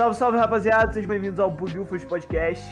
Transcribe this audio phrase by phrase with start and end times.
[0.00, 2.64] Salve, salve rapaziada, sejam bem-vindos ao Bugufos Podcast.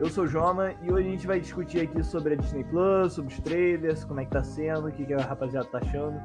[0.00, 3.12] Eu sou o Joma e hoje a gente vai discutir aqui sobre a Disney Plus,
[3.12, 6.20] sobre os trailers, como é que tá sendo, o que, que a rapaziada tá achando.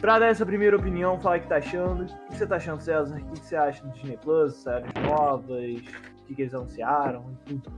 [0.00, 2.02] Pra dar essa primeira opinião, falar o que tá achando.
[2.02, 3.16] O que você tá achando, César?
[3.16, 7.72] O que você acha do Disney Plus, séries novas, o que, que eles anunciaram tudo.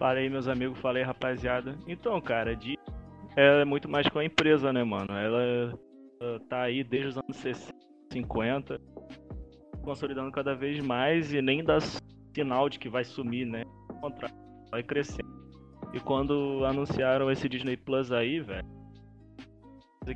[0.00, 1.76] Falei, meus amigos, falei, rapaziada.
[1.86, 2.76] Então, cara, de
[3.36, 5.12] é muito mais com a empresa, né, mano?
[5.12, 5.78] Ela, ela
[6.48, 7.74] tá aí desde os anos 60,
[8.12, 8.80] 50,
[9.82, 11.78] consolidando cada vez mais e nem dá
[12.34, 13.64] sinal de que vai sumir, né?
[13.88, 14.36] Ao contrário,
[14.70, 15.30] vai crescendo.
[15.92, 18.66] E quando anunciaram esse Disney Plus aí, velho,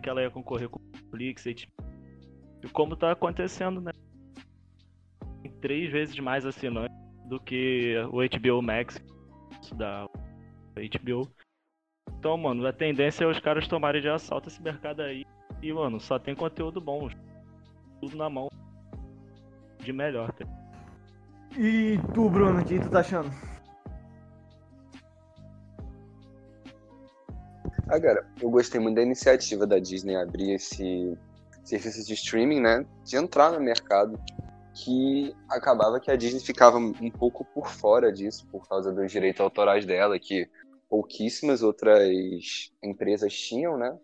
[0.02, 1.56] que ela ia concorrer com o Netflix e
[2.72, 3.92] como tá acontecendo, né?
[5.42, 6.96] Tem três vezes mais assinantes
[7.28, 9.00] do que o HBO Max
[9.76, 10.08] da
[10.76, 11.30] HBO.
[12.18, 15.24] Então, mano, a tendência é os caras tomarem de assalto esse mercado aí.
[15.62, 17.08] E, mano, só tem conteúdo bom.
[18.00, 18.48] Tudo na mão.
[19.80, 20.32] De melhor.
[20.32, 20.44] Tá?
[21.56, 23.30] E tu, Bruno, o que tu tá achando?
[27.88, 31.16] Ah, cara, eu gostei muito da iniciativa da Disney abrir esse
[31.64, 32.84] serviço de streaming, né?
[33.04, 34.20] De entrar no mercado.
[34.74, 39.40] Que acabava que a Disney ficava um pouco por fora disso, por causa dos direitos
[39.40, 40.46] autorais dela, que
[40.90, 43.96] pouquíssimas outras empresas tinham, né?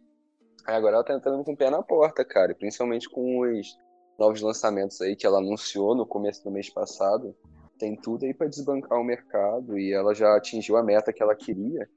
[0.67, 2.55] Aí agora ela tá entrando com o pé na porta, cara.
[2.55, 3.77] Principalmente com os
[4.19, 7.35] novos lançamentos aí que ela anunciou no começo do mês passado.
[7.79, 11.35] Tem tudo aí para desbancar o mercado e ela já atingiu a meta que ela
[11.35, 11.89] queria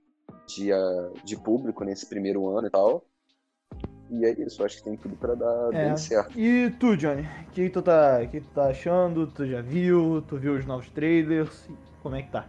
[0.48, 3.06] de, uh, de público nesse primeiro ano e tal.
[4.10, 5.88] E é isso, acho que tem tudo para dar é.
[5.88, 6.40] bem certo.
[6.40, 7.28] E tu, Johnny?
[7.48, 9.28] O que tu tá, que tu tá achando?
[9.28, 10.24] Tu já viu?
[10.28, 11.68] Tu viu os novos trailers?
[12.04, 12.48] Como é que tá?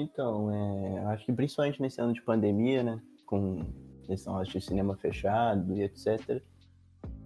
[0.00, 3.64] Então, é, acho que principalmente nesse ano de pandemia, né, com
[4.08, 6.42] esse negócio de cinema fechado e etc.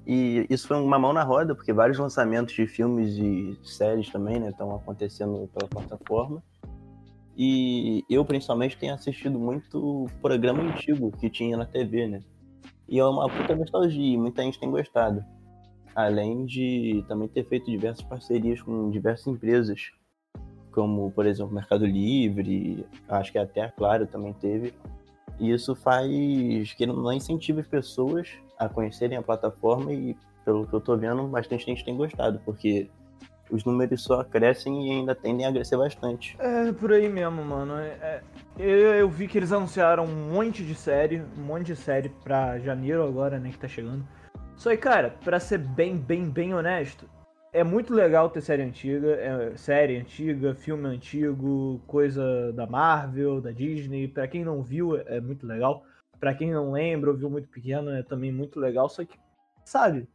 [0.07, 4.39] E isso foi uma mão na roda, porque vários lançamentos de filmes e séries também,
[4.39, 6.43] né, estão acontecendo pela plataforma.
[7.37, 12.21] E eu, principalmente, tenho assistido muito programa antigo que tinha na TV, né?
[12.89, 15.25] E é uma puta nostalgia, muita gente tem gostado.
[15.95, 19.91] Além de também ter feito diversas parcerias com diversas empresas
[20.75, 24.75] como, por exemplo, Mercado Livre, acho que até a Claro também teve.
[25.39, 30.75] E isso faz que não incentiva as pessoas a conhecerem a plataforma e, pelo que
[30.75, 32.91] eu tô vendo, bastante gente tem gostado, porque
[33.51, 36.37] os números só crescem e ainda tendem a crescer bastante.
[36.41, 37.77] É, por aí mesmo, mano.
[37.79, 38.23] É, é,
[38.59, 42.59] eu, eu, vi que eles anunciaram um monte de série, um monte de série pra
[42.59, 44.05] janeiro agora, né, que tá chegando.
[44.57, 47.09] Só que, cara, pra ser bem, bem, bem honesto,
[47.55, 53.53] é muito legal ter série antiga, é, série antiga, filme antigo, coisa da Marvel, da
[53.53, 54.09] Disney.
[54.09, 55.85] Para quem não viu, é muito legal.
[56.19, 58.89] Para quem não lembra ou viu muito pequeno, é também muito legal.
[58.89, 59.17] Só que,
[59.65, 60.09] sabe,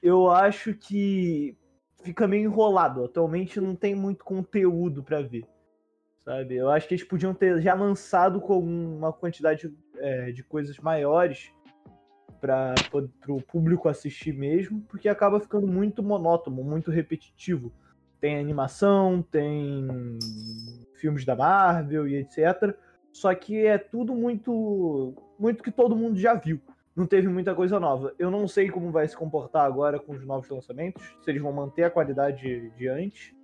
[0.00, 1.58] eu acho que
[2.04, 3.04] fica meio enrolado.
[3.04, 5.44] Atualmente não tem muito conteúdo para ver.
[6.24, 6.54] Sabe?
[6.54, 11.50] Eu acho que eles podiam ter já lançado com uma quantidade é, de coisas maiores
[12.40, 12.74] para
[13.28, 17.72] o público assistir mesmo, porque acaba ficando muito monótono, muito repetitivo.
[18.20, 19.86] Tem animação, tem
[20.94, 22.74] filmes da Marvel e etc.
[23.12, 26.60] Só que é tudo muito, muito que todo mundo já viu.
[26.94, 28.14] Não teve muita coisa nova.
[28.18, 31.52] Eu não sei como vai se comportar agora com os novos lançamentos, se eles vão
[31.52, 33.34] manter a qualidade de antes,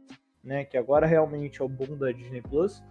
[0.42, 0.64] né?
[0.64, 2.82] Que agora realmente é o bom da Disney Plus.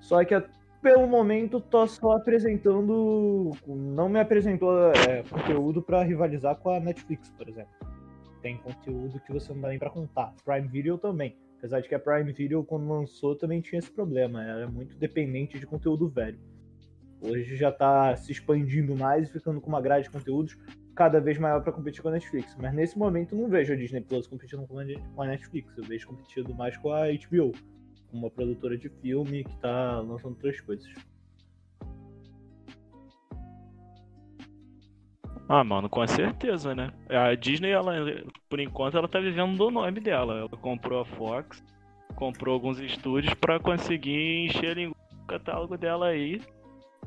[0.00, 0.34] Só que
[0.82, 7.28] pelo momento tô só apresentando, não me apresentou é, conteúdo para rivalizar com a Netflix,
[7.30, 7.72] por exemplo.
[8.40, 10.34] Tem conteúdo que você não dá nem para contar.
[10.44, 11.36] Prime Video também.
[11.58, 14.42] Apesar de que a Prime Video, quando lançou, também tinha esse problema.
[14.42, 16.38] Era muito dependente de conteúdo velho.
[17.20, 20.56] Hoje já tá se expandindo mais e ficando com uma grade de conteúdos
[20.94, 22.56] cada vez maior para competir com a Netflix.
[22.58, 25.76] Mas nesse momento não vejo a Disney Plus competindo com a Netflix.
[25.76, 27.52] Eu vejo competindo mais com a HBO
[28.12, 30.92] uma produtora de filme que tá lançando outras coisas.
[35.48, 36.92] Ah, mano, com certeza, né?
[37.08, 37.92] A Disney, ela,
[38.48, 40.38] por enquanto, ela tá vivendo do nome dela.
[40.38, 41.60] Ela comprou a Fox,
[42.14, 46.40] comprou alguns estúdios para conseguir encher o catálogo dela aí.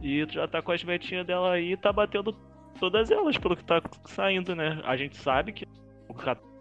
[0.02, 2.34] E já tá com as metinhas dela aí tá batendo
[2.78, 4.82] todas elas pelo que tá saindo, né?
[4.84, 5.66] A gente sabe que
[6.10, 6.53] o catálogo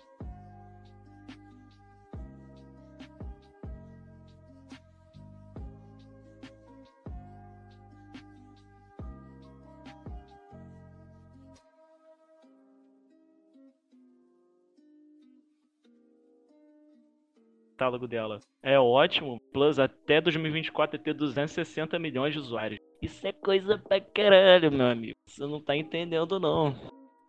[17.83, 19.41] catálogo dela é ótimo.
[19.53, 22.81] Plus até 2024 vai ter 260 milhões de usuários.
[23.03, 25.17] Isso é coisa pra caralho, meu amigo.
[25.27, 26.75] Você não tá entendendo, não.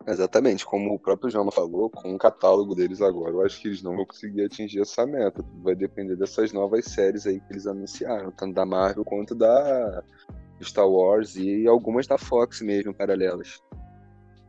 [0.06, 3.82] Exatamente, como o próprio João falou, com o catálogo deles agora, eu acho que eles
[3.82, 5.42] não vão conseguir atingir essa meta.
[5.62, 10.04] Vai depender dessas novas séries aí que eles anunciaram, tanto da Marvel quanto da
[10.62, 13.60] Star Wars e algumas da Fox mesmo, paralelas.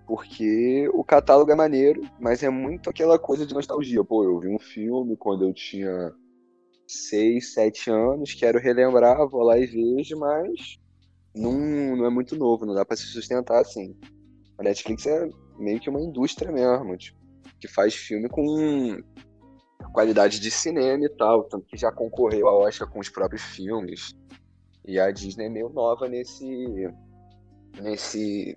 [0.08, 4.04] Porque o catálogo é maneiro, mas é muito aquela coisa de nostalgia.
[4.04, 6.14] Pô, eu vi um filme quando eu tinha
[6.88, 10.78] 6, 7 anos, quero relembrar, vou lá e vejo, mas
[11.36, 13.96] não, não é muito novo, não dá para se sustentar assim.
[14.58, 17.20] A Netflix é meio que uma indústria mesmo, tipo,
[17.60, 19.02] que faz filme com
[19.92, 24.14] qualidade de cinema e tal, tanto que já concorreu a Oscar com os próprios filmes.
[24.88, 26.46] E a Disney é meio nova nesse
[27.82, 28.56] nesse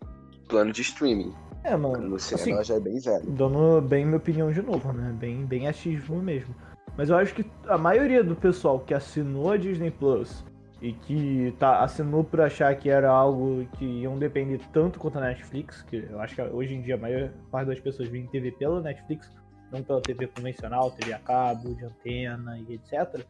[0.49, 1.33] plano de streaming.
[1.65, 2.09] É, mano.
[2.09, 3.23] No cinema assim, ela já é bem velha.
[3.27, 5.15] Dando bem minha opinião de novo, né?
[5.19, 6.55] Bem, bem achismo mesmo.
[6.97, 10.45] Mas eu acho que a maioria do pessoal que assinou a Disney Plus
[10.81, 15.21] e que tá, assinou por achar que era algo que iam depender tanto quanto a
[15.21, 18.53] Netflix, que eu acho que hoje em dia a maior parte das pessoas vê TV
[18.53, 19.31] pela Netflix,
[19.73, 23.25] não pela TV convencional, TV a cabo, de antena e etc.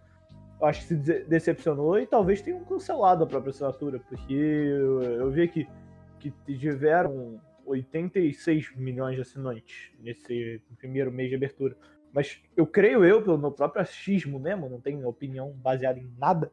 [0.61, 5.31] Eu acho que se decepcionou e talvez tenham cancelado a própria assinatura, porque eu, eu
[5.31, 5.67] vi aqui
[6.19, 11.77] que tiveram 86 milhões de assinantes nesse primeiro mês de abertura.
[12.13, 16.51] Mas eu creio eu, pelo meu próprio achismo mesmo, não tenho opinião baseada em nada,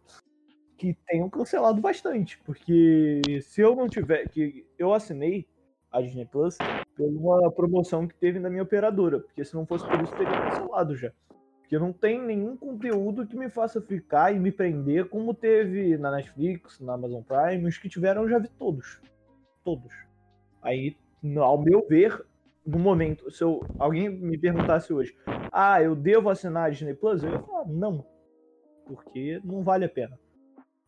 [0.78, 2.38] que tenham cancelado bastante.
[2.44, 4.28] Porque se eu não tiver.
[4.30, 5.48] que Eu assinei
[5.92, 6.58] a Disney Plus
[6.96, 9.20] por uma promoção que teve na minha operadora.
[9.20, 11.12] Porque se não fosse por isso, teria cancelado já.
[11.60, 16.12] Porque não tem nenhum conteúdo que me faça ficar e me prender, como teve na
[16.12, 17.66] Netflix, na Amazon Prime.
[17.66, 19.02] Os que tiveram eu já vi todos.
[19.66, 19.92] Todos.
[20.62, 20.96] Aí,
[21.38, 22.24] ao meu ver,
[22.66, 25.18] no momento, se eu, alguém me perguntasse hoje,
[25.52, 27.24] ah, eu devo assinar a Disney Plus?
[27.24, 28.06] Eu ia falar, não.
[28.86, 30.18] Porque não vale a pena.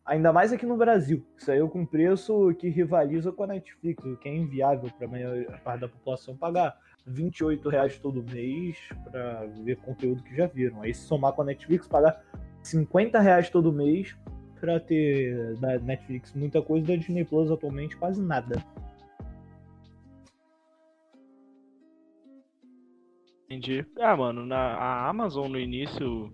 [0.06, 1.26] Ainda mais aqui no Brasil.
[1.36, 5.60] Saiu com preço que rivaliza com a Netflix, o que é inviável para a maior
[5.60, 10.80] parte da população pagar 28 reais todo mês para ver conteúdo que já viram.
[10.82, 12.24] Aí se somar com a Netflix, pagar
[12.62, 14.16] 50 reais todo mês
[14.58, 18.62] para ter da Netflix muita coisa, da Disney Plus atualmente quase nada.
[23.48, 23.84] Entendi.
[23.98, 26.30] Ah, mano, na, a Amazon no início,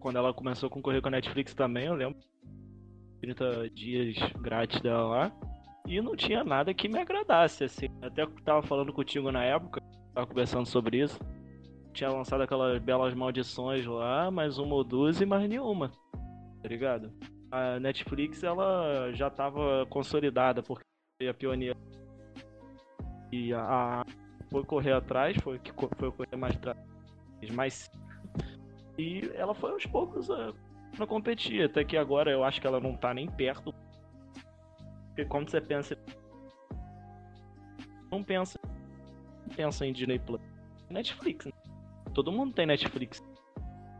[0.00, 2.18] quando ela começou a concorrer com a Netflix também, eu lembro
[3.20, 5.32] 30 dias grátis dela lá.
[5.86, 7.86] E não tinha nada que me agradasse, assim.
[8.00, 9.80] Até tava falando contigo na época,
[10.12, 11.18] tava conversando sobre isso.
[11.92, 15.92] Tinha lançado aquelas belas maldições lá, mais uma ou duas e mais nenhuma.
[16.62, 17.12] Tá ligado?
[17.52, 20.82] A Netflix, ela já tava consolidada, porque
[21.28, 21.76] a pioneira.
[23.30, 24.06] E a, a
[24.50, 26.78] foi correr atrás, foi que foi correr mais atrás.
[27.52, 27.90] Mais...
[28.96, 30.54] E ela foi aos poucos uh,
[30.98, 33.74] não competir, até que agora eu acho que ela não tá nem perto.
[35.08, 35.94] Porque quando você pensa.
[38.10, 38.58] Não pensa.
[39.54, 40.40] Pensa em Disney Plus.
[40.88, 41.52] Netflix, né?
[42.14, 43.22] Todo mundo tem Netflix.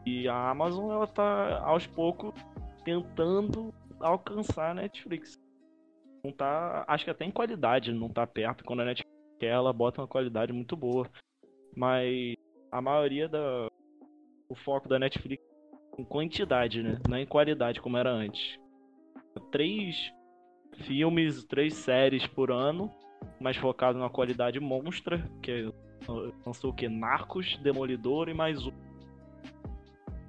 [0.06, 2.34] E a Amazon ela tá aos poucos
[2.84, 5.38] tentando alcançar a Netflix.
[6.24, 6.84] Não tá.
[6.86, 8.64] Acho que até em qualidade não tá perto.
[8.64, 11.08] Quando a Netflix quer, ela bota uma qualidade muito boa.
[11.76, 12.36] Mas
[12.70, 13.68] a maioria da.
[14.48, 15.42] O foco da Netflix
[15.98, 17.00] em quantidade, né?
[17.08, 18.58] Não em qualidade como era antes.
[19.50, 20.12] Três
[20.86, 22.90] filmes, três séries por ano,
[23.40, 25.72] mas focado na qualidade monstra, que é,
[26.44, 26.88] lançou o que?
[26.88, 28.72] Narcos, Demolidor e mais um.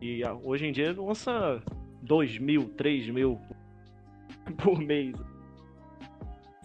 [0.01, 1.61] E hoje em dia lança
[2.03, 3.39] 2 mil, 3 mil
[4.63, 5.15] por mês.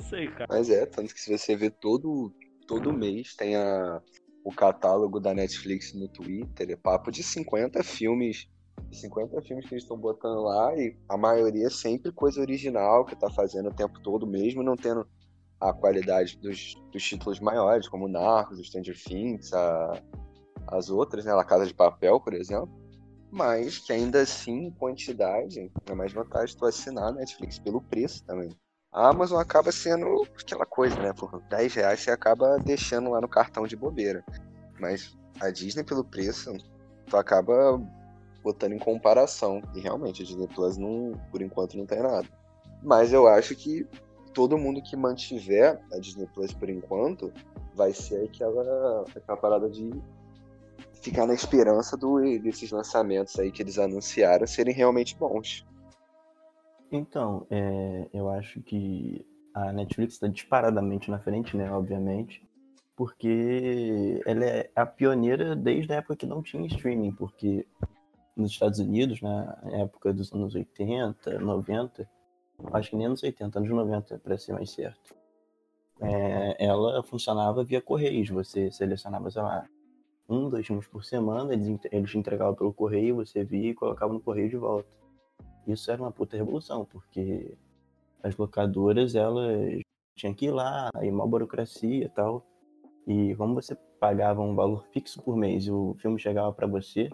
[0.08, 0.46] Sei, cara.
[0.48, 2.32] Mas é, tanto que se você vê todo,
[2.66, 4.00] todo mês tem a,
[4.44, 8.48] o catálogo da Netflix no Twitter, é papo de 50 filmes
[8.92, 13.16] 50 filmes que eles estão botando lá e a maioria é sempre coisa original que
[13.16, 15.06] tá fazendo o tempo todo, mesmo não tendo
[15.60, 20.02] a qualidade dos, dos títulos maiores, como Narcos, Stranger Things, a,
[20.68, 21.32] as outras, né?
[21.32, 22.70] A Casa de Papel, por exemplo.
[23.30, 28.24] Mas que ainda assim, em quantidade, é mais vantagem tu assinar a Netflix pelo preço
[28.24, 28.50] também.
[28.90, 31.12] A Amazon acaba sendo aquela coisa, né?
[31.12, 34.24] Por 10 reais você acaba deixando lá no cartão de bobeira.
[34.80, 36.52] Mas a Disney, pelo preço,
[37.06, 37.78] tu acaba
[38.42, 39.62] botando em comparação.
[39.74, 42.26] E realmente, a Disney Plus, não, por enquanto, não tem nada.
[42.82, 43.86] Mas eu acho que
[44.32, 47.32] todo mundo que mantiver a Disney Plus por enquanto
[47.74, 49.90] vai ser aquela, aquela parada de
[51.00, 55.66] ficar na esperança do, desses lançamentos aí que eles anunciaram serem realmente bons.
[56.90, 59.24] Então, é, eu acho que
[59.54, 61.70] a Netflix está disparadamente na frente, né?
[61.70, 62.46] Obviamente,
[62.96, 67.66] porque ela é a pioneira desde a época que não tinha streaming, porque
[68.36, 72.08] nos Estados Unidos, na época dos anos 80, 90,
[72.72, 75.14] acho que nem anos 80, anos 90, para ser mais certo.
[76.00, 78.28] É, ela funcionava via correios.
[78.30, 79.66] Você selecionava, sei lá,
[80.28, 84.50] um, dois filmes por semana, eles, entregavam pelo correio, você via e colocava no correio
[84.50, 84.88] de volta.
[85.66, 87.56] Isso era uma puta revolução, porque
[88.22, 89.80] as locadoras, elas
[90.14, 92.44] tinham que ir lá, aí uma burocracia e tal.
[93.06, 97.10] E como você pagava um valor fixo por mês e o filme chegava para você,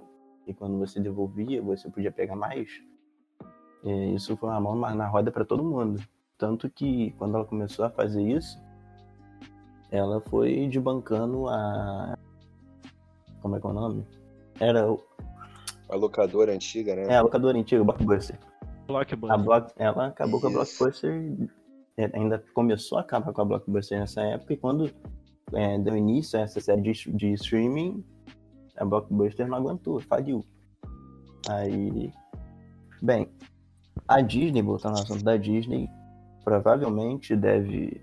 [0.47, 2.83] e quando você devolvia, você podia pegar mais,
[3.85, 6.03] é, isso foi uma mão na roda para todo mundo.
[6.39, 8.59] Tanto que quando ela começou a fazer isso,
[9.91, 12.19] ela foi debancando a.
[13.45, 14.07] Como é que é o nome?
[14.59, 14.99] Era o.
[15.91, 17.03] A locadora antiga, né?
[17.11, 18.39] É, a locadora antiga, Blockbuster.
[18.87, 19.31] Blockbuster.
[19.31, 19.73] A Block...
[19.77, 20.79] Ela acabou com a Isso.
[20.79, 21.51] Blockbuster.
[21.99, 24.91] é, Ainda começou a acabar com a Blockbuster nessa época, e quando
[25.53, 28.03] é, deu início a essa série de, de streaming,
[28.79, 30.43] a Blockbuster não aguentou, faliu.
[31.47, 32.11] Aí.
[33.03, 33.29] Bem,
[34.09, 35.87] a Disney, voltando ao assunto da Disney,
[36.43, 38.01] provavelmente deve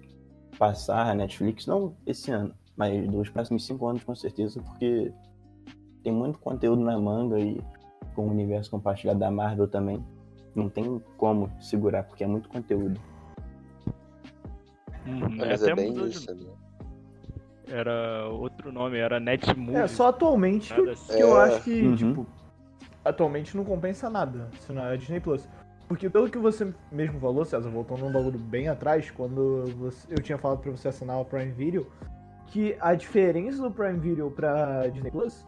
[0.60, 5.12] passar a Netflix, não esse ano, mas dos próximos cinco anos com certeza, porque
[6.04, 7.62] tem muito conteúdo na manga e
[8.16, 10.04] com o universo compartilhado da Marvel também.
[10.56, 13.00] Não tem como segurar, porque é muito conteúdo.
[15.06, 16.52] Uhum, Mas é bem isso, né?
[17.68, 19.76] Era outro nome, era Netmovie.
[19.76, 21.16] É, só atualmente Nada assim.
[21.16, 21.44] que eu É.
[21.46, 21.96] acho que, Uhum.
[21.96, 22.28] tipo,
[23.06, 25.48] atualmente não compensa nada se não é a Disney Plus.
[25.88, 30.22] Porque pelo que você mesmo falou, César, voltando um bagulho bem atrás, quando você- eu
[30.22, 31.88] tinha falado pra você assinar o Prime Video,
[32.48, 35.46] que a diferença do Prime Video pra Disney Plus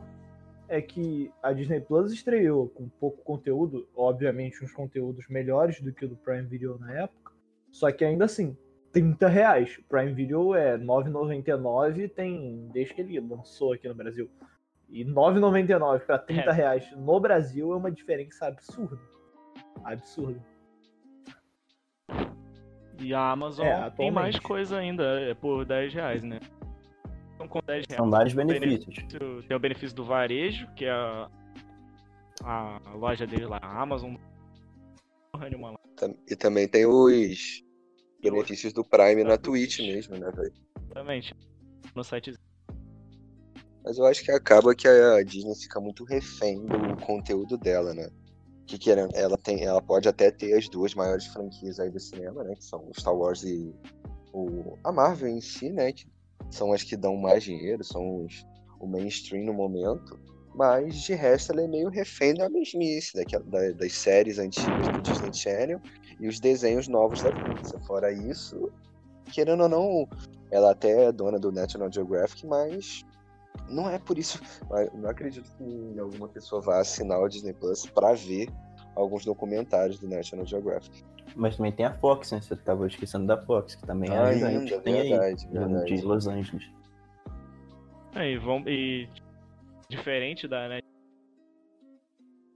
[0.74, 6.06] é que a Disney Plus estreou com pouco conteúdo, obviamente uns conteúdos melhores do que
[6.06, 7.32] o do Prime Video na época,
[7.72, 8.58] só que ainda assim,
[8.92, 9.77] 30 reais.
[9.77, 14.30] O Prime Video é 9,99 tem desde que ele lançou aqui no Brasil.
[14.89, 16.53] E 9,99 para 30 É.
[16.53, 19.00] reais no Brasil é uma diferença absurda.
[19.84, 20.39] Absurda.
[23.00, 26.39] E a Amazon É, tem mais coisa ainda, é por 10 reais, né?
[27.43, 28.95] Então com 10 reais São vários benefícios.
[29.47, 31.29] tem o benefício do varejo, que é a,
[32.43, 34.15] a loja dele lá, a Amazon.
[36.29, 37.63] E também tem os
[38.21, 39.93] benefícios do Prime na Twitch Twitch.
[39.93, 40.53] mesmo, né, velho?
[40.85, 41.35] Exatamente.
[41.95, 42.33] No site.
[43.83, 48.09] Mas eu acho que acaba que a Disney fica muito refém do conteúdo dela, né?
[48.65, 52.43] Que querendo, ela tem, ela pode até ter as duas maiores franquias aí do cinema,
[52.45, 52.55] né?
[52.55, 53.75] Que são o Star Wars e
[54.31, 55.91] o, a Marvel em si, né?
[55.91, 56.05] Que
[56.50, 58.46] são as que dão mais dinheiro, são os,
[58.80, 60.20] o mainstream no momento.
[60.56, 65.34] Mas de resto ela é meio refém da mesmice, da- das séries antigas do Disney
[65.34, 65.82] Channel
[66.20, 67.82] e os desenhos novos da Pixar.
[67.88, 68.72] Fora isso,
[69.32, 70.08] querendo ou não,
[70.52, 73.04] ela até é dona do National Geographic, mas
[73.68, 74.40] não é por isso.
[74.94, 78.48] Não acredito que alguma pessoa vá assinar o Disney Plus pra ver
[78.96, 81.04] alguns documentários do National Geographic.
[81.36, 82.42] Mas também tem a Fox, né?
[82.42, 84.74] Você tava esquecendo da Fox, que também é Ah, gigante.
[84.74, 86.01] ainda, Tem aí, verdade, de verdade.
[86.01, 86.70] Los Angeles.
[88.15, 89.08] É, e, vão, e
[89.89, 90.80] diferente da né,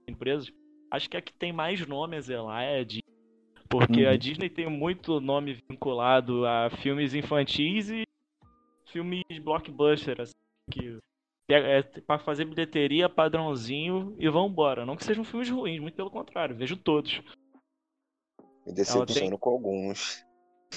[0.07, 0.51] empresas,
[0.91, 3.01] acho que a que tem mais nome a zelar é a Disney.
[3.69, 4.17] Porque a Uhum.
[4.17, 8.03] Disney tem muito nome vinculado a filmes infantis e
[8.85, 10.31] filmes blockbuster, assim,
[10.71, 10.97] que
[11.49, 14.85] é, é para fazer bilheteria padrãozinho e vambora.
[14.85, 17.21] Não que sejam filmes ruins, muito pelo contrário, vejo todos.
[18.67, 20.25] Me decepciono com alguns.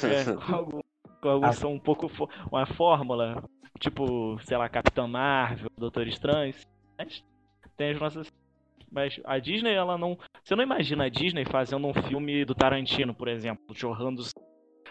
[0.02, 0.82] É, com alguns,
[1.20, 1.52] com alguns Ah.
[1.52, 3.42] são um pouco fo- uma fórmula,
[3.78, 6.54] tipo, sei lá, Capitão Marvel, Doutor Estranho.
[6.98, 7.24] Mas
[7.76, 8.32] tem as nossas.
[8.92, 10.18] Mas a Disney, ela não.
[10.42, 14.22] Você não imagina a Disney fazendo um filme do Tarantino, por exemplo, jorrando.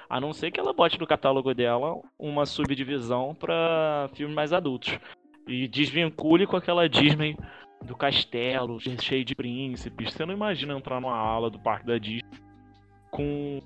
[0.09, 4.97] A não ser que ela bote no catálogo dela uma subdivisão pra filmes mais adultos.
[5.47, 7.37] E desvincule com aquela Disney
[7.83, 10.13] do castelo, cheio de príncipes.
[10.13, 12.23] Você não imagina entrar numa aula do parque da Disney
[13.11, 13.61] com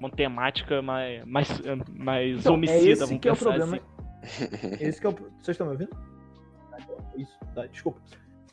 [0.00, 1.48] uma temática mais, mais,
[1.90, 3.76] mais Então, homicida, é esse vamos que é o problema.
[3.76, 3.84] assim.
[4.84, 5.12] Esse que é o...
[5.12, 5.96] Vocês estão me ouvindo?
[7.16, 8.00] Isso, tá, desculpa.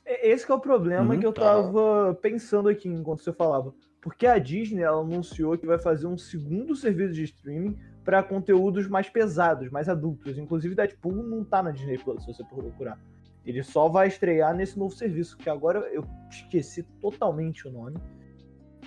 [0.06, 1.42] É- Esse que é o problema Uhum, que eu tá.
[1.42, 3.74] tava pensando aqui enquanto você falava.
[4.02, 8.88] Porque a Disney ela anunciou que vai fazer um segundo serviço de streaming para conteúdos
[8.88, 10.38] mais pesados, mais adultos.
[10.38, 13.00] Inclusive Deadpool não tá na Disney Plus, se você procurar.
[13.44, 17.98] Ele só vai estrear nesse novo serviço, que agora eu esqueci totalmente o nome.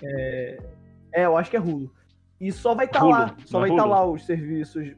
[0.03, 0.59] É,
[1.13, 1.91] é eu acho que é Hulu.
[2.41, 3.93] E só vai estar Hulu, lá, só é vai estar Hulu?
[3.93, 4.95] lá os serviços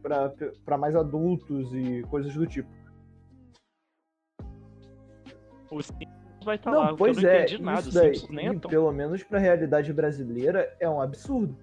[0.64, 2.68] para mais adultos e coisas do tipo.
[5.70, 6.10] O Simpsons
[6.44, 7.80] vai estar Tá lá, pois eu não é, entendi nada.
[7.80, 8.70] isso O daí, Simpsons nem é tão.
[8.70, 11.56] pelo menos pra realidade brasileira, é um absurdo.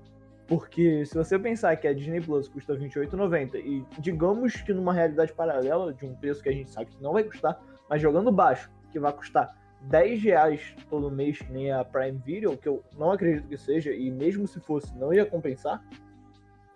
[0.48, 4.94] Porque se você pensar que a Disney Plus custa R$ 28,90 e digamos que numa
[4.94, 8.32] realidade paralela, de um preço que a gente sabe que não vai custar, mas jogando
[8.32, 12.84] baixo, que vai custar 10 reais todo mês, que nem a Prime Video, que eu
[12.98, 15.84] não acredito que seja, e mesmo se fosse, não ia compensar,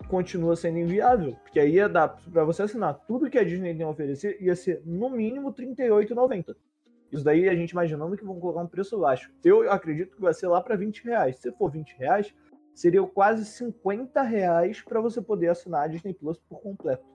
[0.08, 1.36] continua sendo inviável.
[1.44, 4.56] Porque aí ia dar pra você assinar tudo que a Disney tem a oferecer, ia
[4.56, 6.56] ser no mínimo R$ 38,90.
[7.12, 9.32] Isso daí a gente imaginando que vão colocar um preço baixo.
[9.44, 11.38] Eu acredito que vai ser lá para 20 reais.
[11.38, 12.34] Se for 20 reais,
[12.74, 17.06] seria quase 50 reais para você poder assinar a Disney Plus por completo.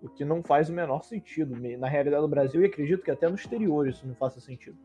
[0.00, 3.28] O que não faz o menor sentido na realidade do Brasil e acredito que até
[3.28, 4.78] no exterior isso não faça sentido.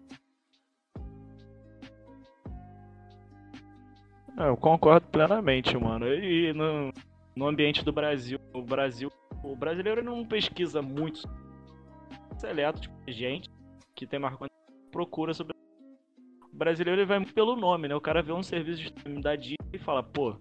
[4.47, 6.07] Eu concordo plenamente, mano.
[6.07, 6.91] E no,
[7.35, 9.11] no ambiente do Brasil, o Brasil,
[9.43, 11.21] o brasileiro não pesquisa muito
[12.37, 13.49] seleto, tipo, gente
[13.95, 14.35] que tem mais
[14.91, 15.53] procura sobre
[16.51, 17.95] o brasileiro ele vai pelo nome, né?
[17.95, 20.35] O cara vê um serviço de da Disney e fala, pô,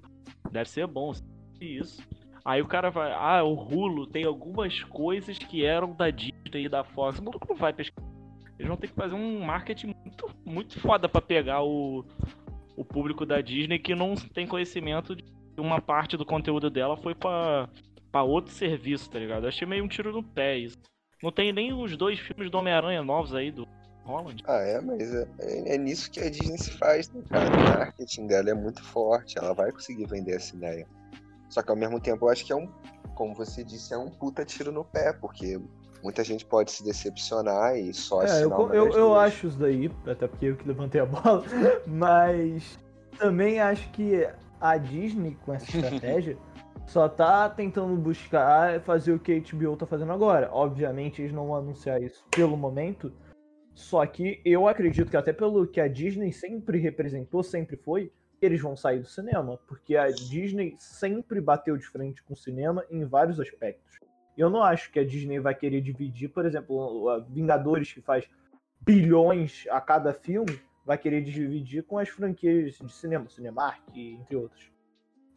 [0.50, 1.12] deve ser bom
[1.60, 2.02] isso.
[2.44, 6.68] Aí o cara vai, ah, o Hulu tem algumas coisas que eram da Disney e
[6.68, 7.18] da Fox.
[7.18, 8.08] O maluco não vai pesquisar.
[8.58, 12.04] Eles vão ter que fazer um marketing muito, muito foda pra pegar o,
[12.80, 15.24] o público da Disney que não tem conhecimento de
[15.58, 17.68] uma parte do conteúdo dela foi pra
[18.22, 19.44] outro serviço, tá ligado?
[19.44, 20.78] Eu achei meio um tiro no pé isso.
[21.22, 23.68] Não tem nem os dois filmes do Homem-Aranha novos aí do
[24.02, 24.42] Holland.
[24.46, 27.54] Ah, é, mas é, é, é, nisso que a Disney se faz, né, cara?
[27.54, 30.88] O marketing dela é muito forte, ela vai conseguir vender essa ideia.
[31.50, 32.66] Só que ao mesmo tempo eu acho que é um,
[33.14, 35.60] como você disse, é um puta tiro no pé, porque
[36.02, 40.26] muita gente pode se decepcionar e só é, eu, eu, eu acho isso daí, até
[40.26, 41.44] porque eu que levantei a bola,
[41.86, 42.78] mas
[43.18, 44.26] também acho que
[44.60, 46.36] a Disney, com essa estratégia,
[46.86, 50.50] só tá tentando buscar fazer o que a HBO tá fazendo agora.
[50.52, 53.12] Obviamente, eles não vão anunciar isso pelo momento.
[53.74, 58.60] Só que eu acredito que até pelo que a Disney sempre representou, sempre foi, eles
[58.60, 59.56] vão sair do cinema.
[59.68, 64.00] Porque a Disney sempre bateu de frente com o cinema em vários aspectos.
[64.40, 68.26] Eu não acho que a Disney vai querer dividir, por exemplo, Vingadores, que faz
[68.80, 74.72] bilhões a cada filme, vai querer dividir com as franquias de cinema, Cinemark, entre outros.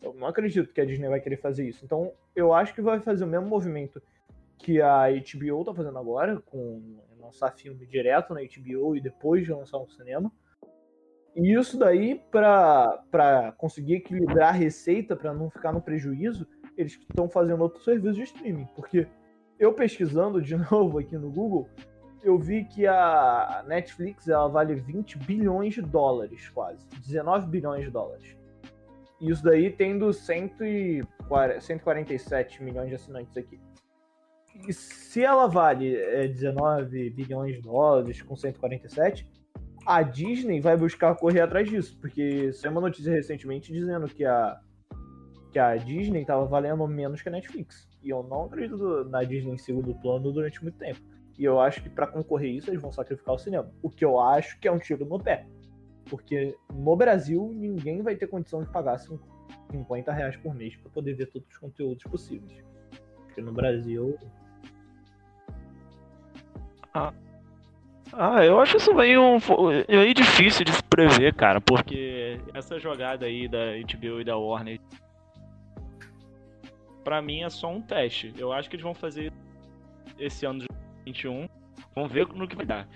[0.02, 1.84] Eu não acredito que a Disney vai querer fazer isso.
[1.84, 4.02] Então, eu acho que vai fazer o mesmo movimento
[4.58, 9.52] que a HBO tá fazendo agora, com lançar filme direto na HBO e depois de
[9.52, 10.32] lançar no cinema.
[11.36, 17.30] E isso daí, para conseguir equilibrar a receita, para não ficar no prejuízo, eles estão
[17.30, 18.68] fazendo outro serviço de streaming.
[18.76, 19.08] Porque
[19.60, 21.68] eu pesquisando de novo aqui no Google,
[22.24, 26.86] eu vi que a Netflix ela vale 20 bilhões de dólares, quase.
[27.06, 28.38] 19 bilhões de dólares.
[29.20, 33.60] Isso daí tendo 147 milhões de assinantes aqui.
[34.68, 39.26] E se ela vale é, 19 bilhões de dólares com 147,
[39.86, 44.58] a Disney vai buscar correr atrás disso, porque saiu uma notícia recentemente dizendo que a,
[45.54, 47.88] que a Disney estava valendo menos que a Netflix.
[48.02, 51.00] E eu não acredito na Disney em segundo plano durante muito tempo.
[51.38, 53.72] E eu acho que para concorrer isso eles vão sacrificar o cinema.
[53.82, 55.46] O que eu acho que é um tiro no pé.
[56.06, 59.00] Porque no Brasil ninguém vai ter condição de pagar
[59.72, 62.64] 50 reais por mês para poder ver todos os conteúdos possíveis.
[63.28, 64.18] Porque no Brasil.
[66.94, 67.14] Ah.
[68.12, 69.40] Ah, eu acho isso meio,
[69.90, 74.80] meio difícil de se prever, cara, porque essa jogada aí da HBO e da Warner,
[77.04, 78.34] pra mim é só um teste.
[78.38, 79.32] Eu acho que eles vão fazer
[80.18, 80.68] esse ano de
[81.06, 81.48] 2021,
[81.96, 82.88] vamos ver no que vai dar.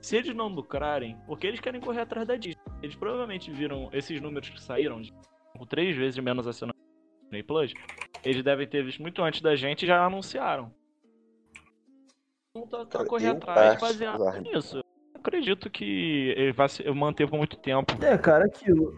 [0.00, 2.62] Se eles não lucrarem, porque eles querem correr atrás da Disney.
[2.82, 5.12] Eles provavelmente viram esses números que saíram, de,
[5.56, 7.72] com três vezes menos assinantes no Disney Plus.
[8.22, 10.70] Eles devem ter visto muito antes da gente e já anunciaram.
[12.56, 14.78] Então tá, tá correr atrás baseado nisso.
[14.78, 17.92] Eu acredito que ele vai se manter por muito tempo.
[18.04, 18.96] É, cara, aquilo.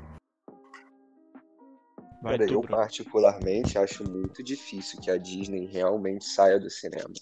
[2.27, 7.13] Vai cara, eu particularmente acho muito difícil que a Disney realmente saia do cinema.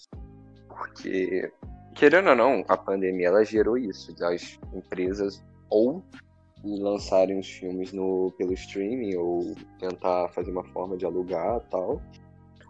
[0.67, 1.51] Porque
[1.95, 6.03] querendo ou não, a pandemia ela gerou isso, das empresas ou
[6.63, 12.01] lançarem os filmes no, pelo streaming ou tentar fazer uma forma de alugar tal,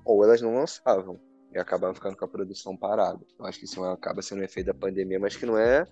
[0.04, 1.20] ou elas não lançavam
[1.54, 3.20] e acabavam ficando com a produção parada.
[3.40, 5.86] Eu acho que isso acaba sendo um efeito da pandemia, mas que não é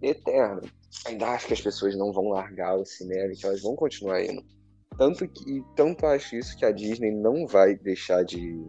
[0.00, 0.62] eterno.
[1.06, 4.42] Ainda acho que as pessoas não vão largar o cinema, que elas vão continuar indo.
[4.96, 8.60] Tanto que tanto acho isso que a Disney não vai deixar de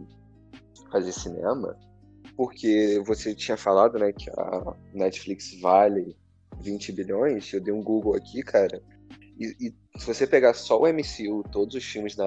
[0.90, 1.78] fazer cinema,
[2.36, 6.16] porque você tinha falado, né, que a Netflix vale
[6.60, 7.52] 20 bilhões.
[7.52, 8.82] Eu dei um Google aqui, cara.
[9.38, 12.24] E, e se você pegar só o MCU, todos os filmes da,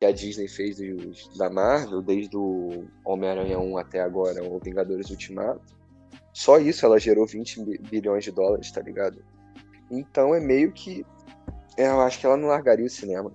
[0.00, 0.78] que a Disney fez
[1.36, 5.78] da Marvel, desde o Homem-Aranha 1 até agora, o Vingadores Ultimato,
[6.32, 9.22] só isso ela gerou 20 bilhões de dólares, tá ligado?
[9.90, 11.04] Então é meio que.
[11.86, 13.32] Eu acho que ela não largaria o cinema.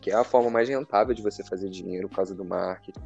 [0.00, 3.00] Que é a forma mais rentável de você fazer dinheiro por causa do marketing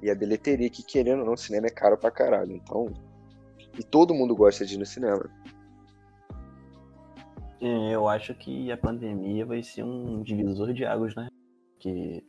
[0.00, 2.52] e a bilheteria, que querendo ou não, o cinema é caro pra caralho.
[2.52, 2.92] Então.
[3.78, 5.28] E todo mundo gosta de ir no cinema.
[7.60, 11.28] É, Eu acho que a pandemia vai ser um divisor de águas, né?
[11.78, 12.24] Que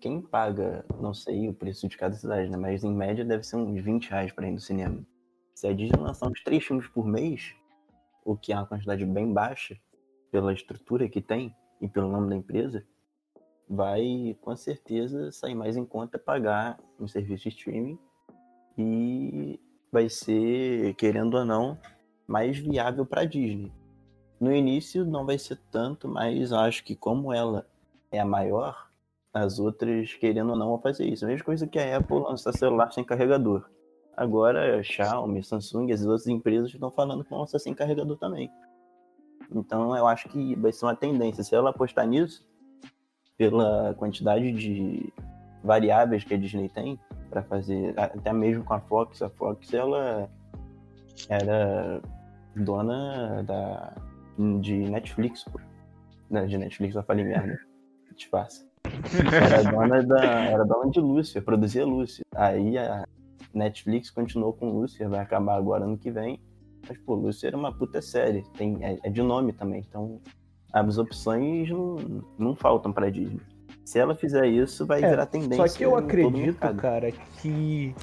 [0.00, 2.56] quem paga, não sei o preço de cada cidade, né?
[2.56, 5.04] Mas em média deve ser uns 20 reais pra ir no cinema.
[5.54, 7.52] Se a Disney lançar uns três filmes por mês,
[8.24, 9.76] o que é uma quantidade bem baixa
[10.30, 12.84] pela estrutura que tem e pelo nome da empresa,
[13.68, 17.98] vai com certeza sair mais em conta pagar um serviço de streaming
[18.76, 19.60] e
[19.92, 21.78] vai ser, querendo ou não,
[22.26, 23.72] mais viável para Disney.
[24.40, 27.66] No início não vai ser tanto, mas acho que como ela
[28.10, 28.88] é a maior,
[29.32, 31.24] as outras, querendo ou não, vão fazer isso.
[31.24, 33.68] A mesma coisa que a Apple lançar celular sem carregador.
[34.16, 38.50] Agora, Xiaomi, Samsung e as outras empresas estão falando que vão lançar sem carregador também.
[39.54, 41.42] Então, eu acho que vai ser uma tendência.
[41.42, 42.46] Se ela apostar nisso,
[43.36, 45.12] pela quantidade de
[45.62, 46.98] variáveis que a Disney tem
[47.30, 50.30] para fazer, até mesmo com a Fox, a Fox ela
[51.28, 52.00] era
[52.56, 53.94] dona da,
[54.60, 55.60] de Netflix, pô.
[56.30, 57.58] Não, de Netflix eu falei merda.
[58.16, 58.66] Disfarça.
[59.32, 62.24] Era dona, da, era dona de Lúcia, produzia Lúcia.
[62.34, 63.04] Aí a
[63.54, 66.40] Netflix continuou com Lúcia, vai acabar agora ano que vem.
[66.88, 68.42] Mas, pô, Lúcia era uma puta série.
[68.56, 69.84] Tem, é, é de nome também.
[69.86, 70.20] Então,
[70.72, 71.96] as opções não,
[72.38, 73.40] não faltam pra Disney.
[73.84, 75.66] Se ela fizer isso, vai É, virar tendência.
[75.66, 77.94] Só que eu acredito, cara, que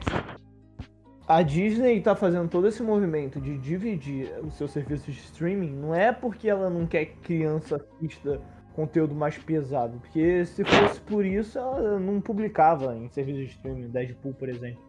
[1.28, 5.94] a Disney tá fazendo todo esse movimento de dividir o seu serviço de streaming não
[5.94, 8.40] é porque ela não quer que criança assista
[8.76, 13.90] conteúdo mais pesado, porque se fosse por isso ela não publicava em serviço de streaming,
[13.90, 14.84] Deadpool, por exemplo.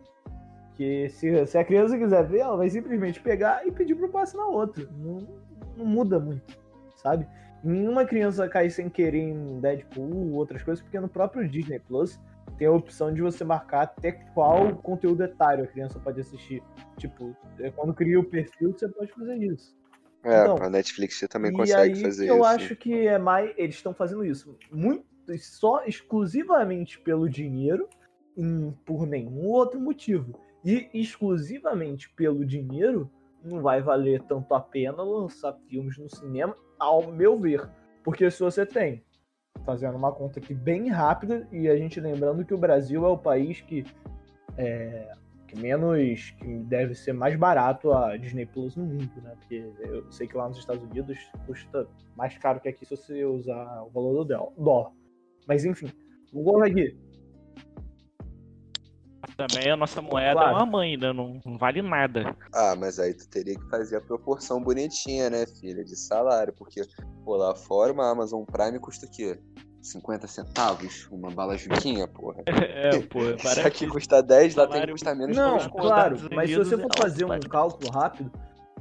[0.77, 4.25] Que se, se a criança quiser ver, ela vai simplesmente pegar e pedir pro pai
[4.25, 4.89] assinar outro.
[4.99, 5.27] Não,
[5.77, 6.59] não muda muito,
[6.97, 7.27] sabe?
[7.65, 12.21] Nenhuma criança cai sem querer em Deadpool ou outras coisas, porque no próprio Disney Plus
[12.59, 16.63] tem a opção de você marcar até qual conteúdo etário a criança pode assistir.
[16.97, 19.75] Tipo, é, quando cria o perfil, você pode fazer isso.
[20.25, 22.45] É, Então, a Netflix também e consegue aí fazer eu isso.
[22.45, 23.53] acho que é mais.
[23.57, 25.05] Eles estão fazendo isso muito
[25.39, 27.89] só exclusivamente pelo dinheiro,
[28.37, 30.39] e por nenhum outro motivo.
[30.67, 33.09] E exclusivamente pelo dinheiro,
[33.45, 37.71] não vai valer tanto a pena lançar filmes no cinema, ao meu ver.
[38.03, 39.05] Porque se você tem,
[39.65, 43.17] fazendo uma conta aqui bem rápida, e a gente lembrando que o Brasil é o
[43.17, 43.85] país que
[44.59, 45.13] é,
[45.47, 49.37] que menos que deve ser mais barato a Disney Plus no mundo, né?
[49.39, 53.25] Porque eu sei que lá nos Estados Unidos custa mais caro que aqui se você
[53.25, 54.91] usar o valor do dólar.
[55.47, 55.87] Mas enfim,
[56.33, 57.06] vou colocar aqui.
[59.37, 60.51] Também a nossa moeda Claro.
[60.51, 61.13] é uma mãe, né?
[61.13, 62.35] Não, não vale nada.
[62.55, 66.81] Ah, mas aí tu teria que fazer a proporção bonitinha, né, filha, de salário, porque,
[67.25, 69.39] pô, lá fora uma Amazon Prime custa o quê?
[69.83, 71.07] 50 centavos?
[71.13, 72.43] Uma bala juquinha, porra.
[72.77, 76.51] É, pô, Se parece aqui custa 10, lá tem que custar menos Não, claro, mas
[76.51, 78.31] se você Unidos for é fazer um cálculo rápido,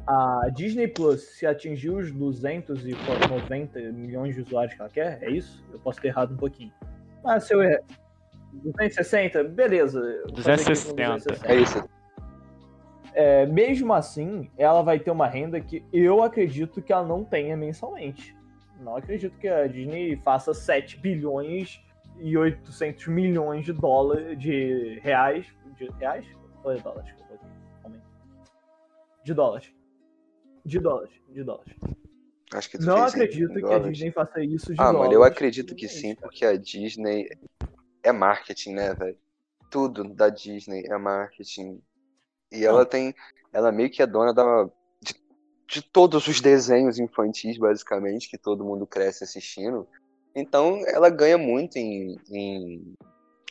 [0.08, 5.64] a Disney Plus, se atingir os 290 milhões de usuários que ela quer, é isso?
[5.74, 6.72] Eu posso ter errado um pouquinho.
[7.26, 7.82] Ah, se eu errar.
[8.64, 9.44] 260?
[9.46, 10.00] Beleza.
[10.00, 11.48] eu vou fazer aqui com 260.
[11.48, 11.90] É isso.
[13.14, 17.56] É, mesmo assim, ela vai ter uma renda que eu acredito que ela não tenha
[17.56, 18.36] mensalmente.
[18.82, 21.82] Não acredito que a Disney faça 7 bilhões
[22.20, 25.46] e 800 milhões de dólares, de reais,
[25.78, 26.26] de reais?
[26.64, 27.14] Ou é dólares?
[29.24, 29.74] De dólares.
[30.66, 31.74] De dólares, de dólares.
[32.54, 33.98] Acho que tu Não acredito em que a dólares.
[33.98, 35.00] Disney faça isso de Ah, dólares.
[35.00, 37.30] mano, eu acredito que sim, porque a Disney
[38.06, 39.18] é marketing, né, velho?
[39.72, 41.82] Tudo da Disney é marketing.
[42.52, 43.14] E ela tem.
[43.52, 44.70] Ela meio que é dona da,
[45.02, 45.16] de,
[45.68, 49.88] de todos os desenhos infantis, basicamente, que todo mundo cresce assistindo.
[50.36, 52.20] Então ela ganha muito em.
[52.30, 52.96] em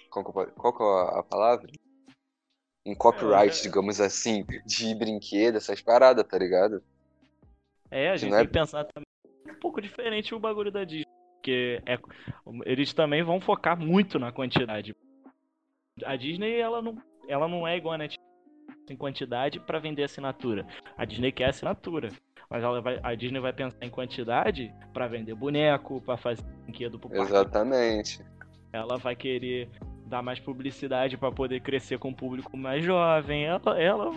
[0.08, 1.68] qual, é a palavra?
[2.86, 3.62] Em copyright, É.
[3.62, 6.82] digamos assim, de brinquedo, essas paradas, tá ligado?
[7.90, 9.06] É, a gente não é- tem que pensar também
[9.50, 11.03] um pouco diferente o bagulho da Disney.
[11.44, 11.98] Porque é,
[12.64, 14.96] eles também vão focar muito na quantidade.
[16.02, 16.96] A Disney, ela não,
[17.28, 18.24] ela não é igual a Netflix
[18.88, 20.66] em quantidade pra vender assinatura.
[20.96, 22.08] A Disney quer assinatura.
[22.48, 26.98] Mas ela vai, a Disney vai pensar em quantidade pra vender boneco, pra fazer brinquedo
[26.98, 27.24] pro parque.
[27.24, 28.24] Exatamente.
[28.72, 29.68] Ela vai querer
[30.06, 33.44] dar mais publicidade pra poder crescer com o público mais jovem.
[33.44, 34.10] Ela, ela,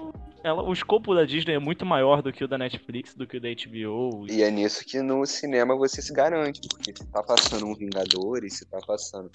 [0.48, 3.38] ela, o escopo da Disney é muito maior do que o da Netflix, do que
[3.38, 4.26] o da HBO.
[4.30, 8.58] E é nisso que no cinema você se garante, porque se tá passando um Vingadores,
[8.58, 9.30] se tá passando.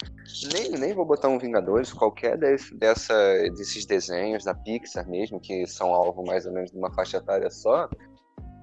[0.53, 3.13] Nem, nem vou botar um Vingadores, qualquer desse, dessa,
[3.55, 7.49] desses desenhos da Pixar mesmo, que são alvo mais ou menos de uma faixa etária
[7.49, 7.87] só,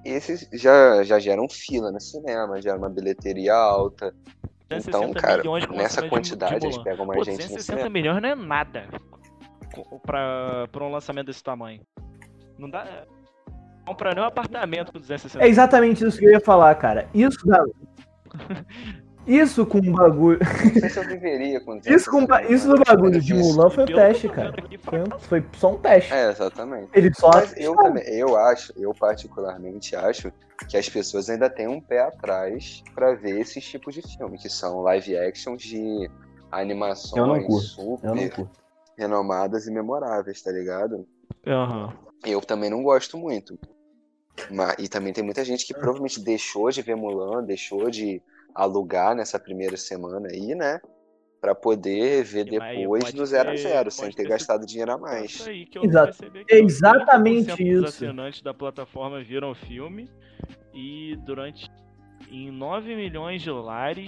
[0.03, 4.13] esses já, já geram fila no cinema, geram uma bilheteria alta.
[4.65, 7.89] Então, 260 cara, nessa quantidade de eles pegam mais Pô, gente no 260 cinema.
[7.89, 8.87] milhões não é nada
[10.03, 11.81] pra um lançamento desse tamanho.
[12.61, 12.85] Não dá.
[13.85, 17.07] compra nem um apartamento com 260 É exatamente isso que eu ia falar, cara.
[17.13, 17.63] Isso dá.
[19.27, 20.39] Isso com um bagulho.
[20.41, 23.83] Não sei se eu viveria com Isso, com, ba- isso do bagulho de Mulan foi
[23.83, 24.51] um teste, cara.
[25.19, 26.11] Foi, só um teste.
[26.11, 26.89] É, exatamente.
[26.91, 30.33] Ele só Mas eu também, eu acho, eu particularmente acho
[30.67, 34.49] que as pessoas ainda têm um pé atrás pra ver esses tipos de filme, que
[34.49, 36.09] são live actions de Eu não
[36.59, 38.59] animações curto, Eu não super curto.
[38.97, 41.07] renomadas e memoráveis, tá ligado?
[41.45, 41.93] Aham.
[42.25, 43.57] Eu também não gosto muito.
[44.49, 48.21] Mas, e também tem muita gente que provavelmente deixou de ver Mulan, deixou de
[48.55, 50.79] alugar nessa primeira semana aí, né?
[51.39, 54.91] Pra poder ver depois do zero a ter- zero, sem pode ter ter gastado dinheiro
[54.91, 55.31] a É mais.
[55.31, 56.15] Isso aí que eu Exato.
[56.47, 57.85] Exatamente 30% dos isso.
[57.85, 60.09] assinantes da plataforma viram o filme
[60.73, 61.67] e durante
[62.29, 64.07] em 9 milhões de lares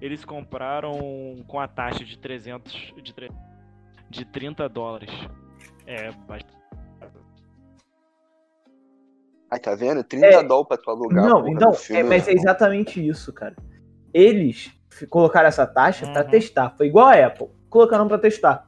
[0.00, 3.30] eles compraram com a taxa de 300 de, tre-
[4.08, 5.10] de 30 dólares.
[5.86, 6.61] É bastante.
[9.52, 10.02] Aí tá vendo?
[10.02, 10.42] 30 É.
[10.42, 12.00] dólares pra tu alugar Não, então, filme.
[12.00, 13.54] é, mas é exatamente isso, cara.
[14.14, 14.70] Eles
[15.10, 16.30] colocaram essa taxa pra Uhum.
[16.30, 16.74] testar.
[16.74, 17.48] Foi igual a Apple.
[17.68, 18.66] Colocaram pra testar.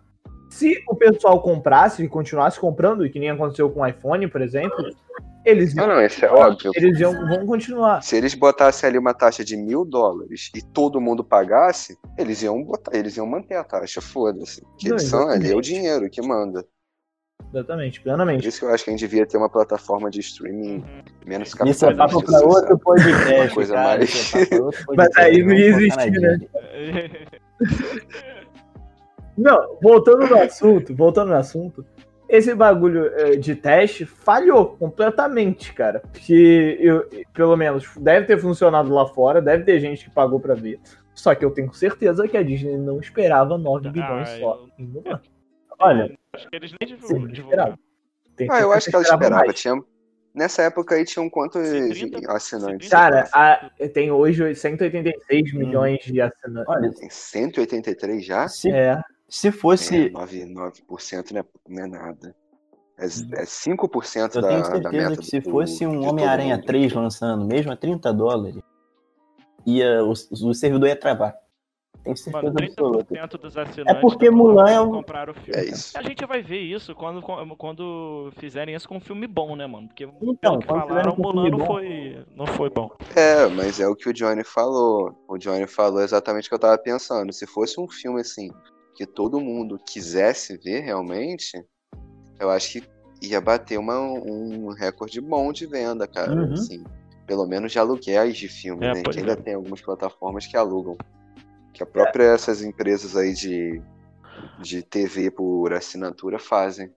[0.51, 4.43] Se o pessoal comprasse e continuasse comprando, e que nem aconteceu com o iPhone, por
[4.43, 4.77] exemplo,
[5.45, 6.71] eles Não, iam, não, isso é óbvio.
[6.75, 8.03] eles iam, vão continuar.
[8.03, 12.63] Se eles botassem ali uma taxa de mil dólares e todo mundo pagasse, eles iam
[12.63, 14.61] botar, eles iam manter a taxa, foda-se.
[14.79, 16.65] Que Não, eles são ali, é o dinheiro que manda.
[17.55, 18.49] Exatamente, Por plenamente.
[18.49, 20.85] isso que eu acho que a gente devia ter uma plataforma de streaming
[21.25, 21.97] menos Isso é capitalista.
[21.97, 23.89] papo pra outro podcast, Uma coisa cara.
[23.99, 24.49] mais- é
[24.97, 26.39] Mas aí não ia existir, né?
[29.37, 31.85] Não, voltando no assunto, voltando no assunto,
[32.29, 36.01] esse bagulho eh, de teste falhou completamente, cara.
[36.01, 40.55] Porque eu, pelo menos, deve ter funcionado lá fora, deve ter gente que pagou pra
[40.55, 40.79] ver.
[41.15, 44.67] Só que eu tenho certeza que a Disney não esperava 9 bilhões Ah, só.
[44.79, 45.19] eu-.
[45.79, 47.79] Olha, Acho que eles nem sim, divulgam.
[48.37, 49.53] Tem Ah, eu acho que ela esperava.
[49.53, 49.75] Tinha...
[50.35, 52.89] Nessa época aí tinham quantos Se 30 assinantes?
[52.89, 55.59] Cara, a- tem hoje 186 Hum.
[55.59, 56.75] milhões de assinantes.
[56.75, 58.49] Olha, Tem 183 já?
[58.49, 60.11] se, É, se É, fosse.
[60.11, 62.35] 9, 9% não é, não é nada.
[62.99, 66.57] É, é 5% Eu da, tenho da certeza meta que se do- fosse um Homem-Aranha
[66.57, 66.67] mundo.
[66.67, 68.61] 3 lançando, mesmo a 30 dólares,
[69.65, 71.35] ia, o, o servidor ia travar.
[72.03, 73.15] Tenho certeza Mano, absoluta.
[73.15, 75.59] 30% dos assinantes É porque Mulan é um- compraram o filme.
[75.61, 75.97] É isso.
[75.97, 77.23] A gente vai ver isso quando,
[77.57, 79.89] quando fizerem isso com um filme bom, né, mano?
[79.89, 82.91] Porque Então, pelo que falaram, Mulan não foi, não foi bom.
[83.17, 85.15] É, mas é o que o Johnny falou.
[85.29, 87.33] O Johnny falou exatamente o que eu tava pensando.
[87.33, 88.51] Se fosse um filme assim,
[88.95, 91.53] que todo mundo quisesse ver realmente,
[92.39, 92.89] eu acho que
[93.23, 96.33] ia bater uma, um recorde bom de venda, cara.
[96.35, 96.53] Uhum.
[96.53, 96.85] Assim,
[97.27, 99.03] pelo menos de aluguéis de filme, É, né?
[99.03, 99.37] Que ainda é.
[99.37, 100.97] tem algumas plataformas que alugam.
[101.75, 103.83] Que a própria essas empresas aí de,
[104.61, 106.91] de TV por assinatura fazem.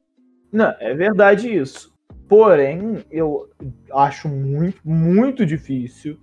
[0.51, 1.93] Não, é verdade isso.
[2.29, 3.49] Porém, eu
[3.91, 6.17] acho muito, muito difícil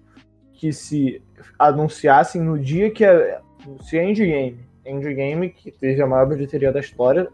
[0.53, 1.21] que se
[1.59, 3.43] anunciassem no dia que a,
[3.83, 7.29] se a Endgame, Endgame, que teve a maior bilheteria da história,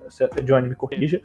[0.45, 1.21] Johnny me corrija,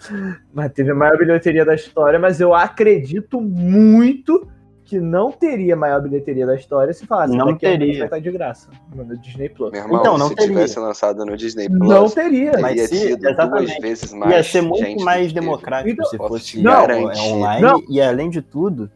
[0.54, 4.48] mas teve a maior bilheteria da história, mas eu acredito muito
[4.86, 7.98] que não teria maior bilheteria da história se falasse Não teria.
[7.98, 9.72] vai estar de graça no Disney Plus.
[9.72, 10.50] Meu irmão, Então, não se teria.
[10.54, 12.52] tivesse lançado no Disney Plus, Não teria.
[12.62, 13.82] Mas se- duas exatamente.
[13.82, 14.32] vezes mais.
[14.32, 16.96] Ia ser muito gente mais democrático Então, se fosse te é,
[17.34, 17.62] online.
[17.62, 17.82] Não.
[17.90, 18.90] E além de tudo,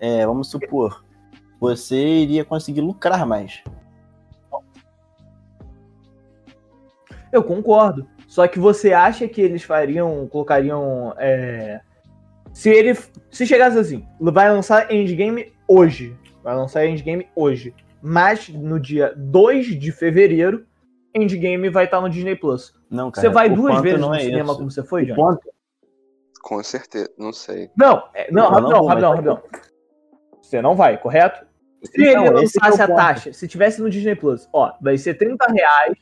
[0.00, 1.04] é, vamos supor,
[1.60, 3.62] você iria conseguir lucrar mais.
[7.32, 8.06] Eu concordo.
[8.26, 11.14] Só que você acha que eles fariam, colocariam.
[11.18, 11.80] é,
[12.56, 12.96] Se ele.
[13.30, 16.16] Se chegasse assim, vai lançar Endgame hoje.
[16.42, 17.74] Vai lançar Endgame hoje.
[18.00, 20.64] Mas no dia 2 de fevereiro,
[21.14, 22.72] Endgame vai estar no Disney Plus.
[22.90, 23.28] Não, cara.
[23.28, 24.56] Você vai duas vezes não no é cinema isso.
[24.56, 25.14] como você foi, O John?
[25.16, 25.40] ponto,
[26.40, 27.70] Com certeza, não sei.
[27.76, 29.42] Não, é, não, Eu não rapidão, vou, rapidão, rapidão.
[30.40, 31.44] Você não vai, correto?
[31.82, 35.12] Se Então, ele é lançasse a taxa, se tivesse no Disney Plus, ó, vai ser
[35.12, 35.98] 30 reais.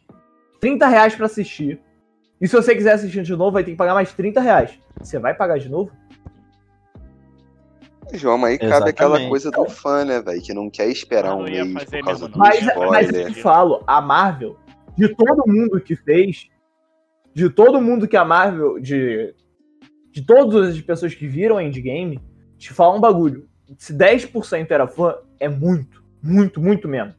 [0.60, 1.80] 30 reais pra assistir.
[2.40, 4.78] E se você quiser assistir de novo, vai ter que pagar mais 30 reais.
[5.00, 5.90] Você vai pagar de novo?
[8.16, 9.28] João, mas aí cabe aquela Exatamente.
[9.28, 10.42] coisa do fã, né, velho?
[10.42, 12.38] Que não quer esperar um não ia mês fazer por causa do não.
[12.38, 14.56] Mas, mas eu te falo, a Marvel,
[14.96, 16.48] de todo mundo que fez,
[17.34, 19.34] de todo mundo que a Marvel, de,
[20.12, 22.20] de todas as pessoas que viram Endgame,
[22.58, 23.48] te fala um bagulho.
[23.78, 27.14] Se 10% era fã, é muito, muito, muito mesmo.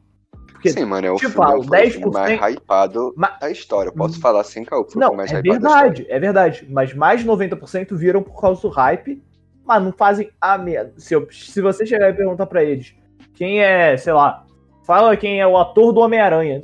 [0.52, 3.38] Porque Sim, mano, é o te filme, falo, foi o filme 10% mais hypado Ma-
[3.40, 3.90] da história.
[3.90, 5.90] Eu posso falar assim, cara, foi o Não, filme mais é hypado da história.
[5.92, 6.68] verdade, é verdade.
[6.70, 9.22] Mas mais de 90% viram por causa do hype,
[9.66, 10.94] mas não fazem a merda.
[10.98, 12.94] Se, eu- se você chegar e perguntar pra eles
[13.34, 14.46] quem é, sei lá,
[14.86, 16.62] fala quem é o ator do Homem-Aranha.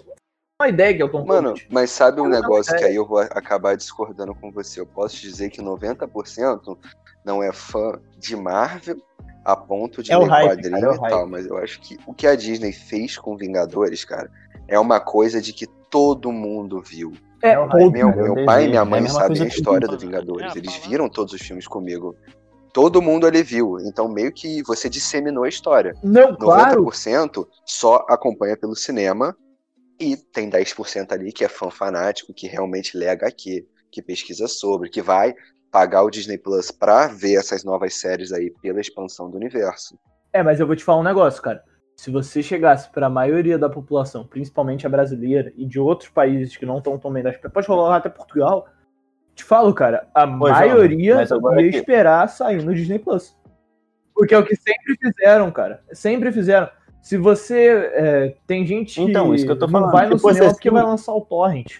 [0.61, 3.17] Uma ideia que o Tom Mano, mas sabe um Eu negócio que aí eu vou
[3.19, 4.79] acabar discordando com você?
[4.79, 6.77] Eu posso te dizer que 90%
[7.25, 8.97] não é fã de Marvel
[9.43, 11.97] a ponto de É ler hype, quadrinho cara, é e tal, mas eu acho que
[12.05, 14.29] o que a Disney fez com Vingadores, cara,
[14.67, 17.11] é uma coisa de que todo mundo viu.
[17.41, 19.97] É, É Meu, meu pai e minha é a mãe sabem a história eu- do
[19.97, 20.55] Vingadores.
[20.55, 22.15] É, Eles viram todos os filmes comigo.
[22.73, 23.77] Todo mundo ali viu.
[23.81, 25.93] Então, meio que você disseminou a história.
[26.03, 26.85] Não, claro.
[26.85, 29.35] 90% só acompanha pelo cinema.
[29.99, 34.89] E tem 10% ali que é fã fanático, que realmente lê HQ, que pesquisa sobre,
[34.89, 35.35] que vai
[35.71, 39.97] pagar o Disney Plus pra ver essas novas séries aí pela expansão do universo.
[40.33, 41.63] É, mas eu vou te falar um negócio, cara.
[41.95, 46.65] Se você chegasse pra maioria da população, principalmente a brasileira e de outros países que
[46.65, 48.67] não estão tão bem das pode rolar até Portugal,
[49.41, 53.35] te falo, cara, a João, maioria ia aqui- esperar sair no Disney Plus.
[54.13, 55.81] Porque é o que sempre fizeram, cara.
[55.91, 56.69] Sempre fizeram.
[57.01, 57.89] Se você.
[57.93, 59.91] é, tem gente que Então, isso que eu tô não falando.
[59.91, 61.79] vai no cinema porque assim- vai lançar o Torrent.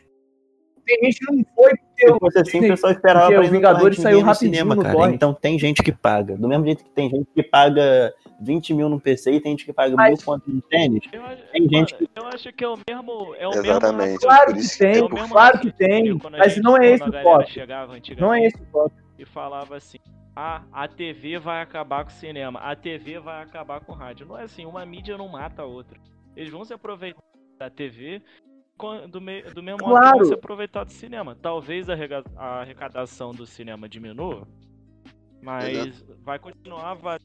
[0.83, 3.97] Tem gente que não foi porque Se fosse assim, o pessoal esperava porque o Vingadores
[3.99, 4.95] saiu rapidinho cinema, no cara.
[4.95, 5.13] torrent.
[5.13, 6.35] Então tem gente que paga.
[6.35, 9.65] Do mesmo jeito que tem gente que paga 20 mil no PC e tem gente
[9.65, 11.03] que paga Mas- mil conto de tênis.
[11.11, 13.35] Eu acho, Tem gente mano, eu acho que é o mesmo.
[13.35, 14.07] É o Exatamente.
[14.07, 17.03] mesmo Claro que que tem, é claro que tem, mas gente- não é quando esse
[17.03, 17.49] a o galera foco.
[17.51, 18.91] chegava antigamente Não é esse o foco.
[19.19, 19.97] E falava assim:
[20.35, 24.25] ah, a TV vai acabar com o cinema, a TV vai acabar com o rádio.
[24.25, 25.99] Não é assim, uma mídia não mata a outra.
[26.35, 27.21] Eles vão se aproveitar
[27.59, 28.21] da TV
[29.11, 30.17] do, me- do mesmo modo que Claro.
[30.17, 31.37] vão se aproveitar do cinema.
[31.39, 34.47] Talvez a, rega- a arrecadação do cinema diminua,
[35.41, 37.19] mas vai continuar, va-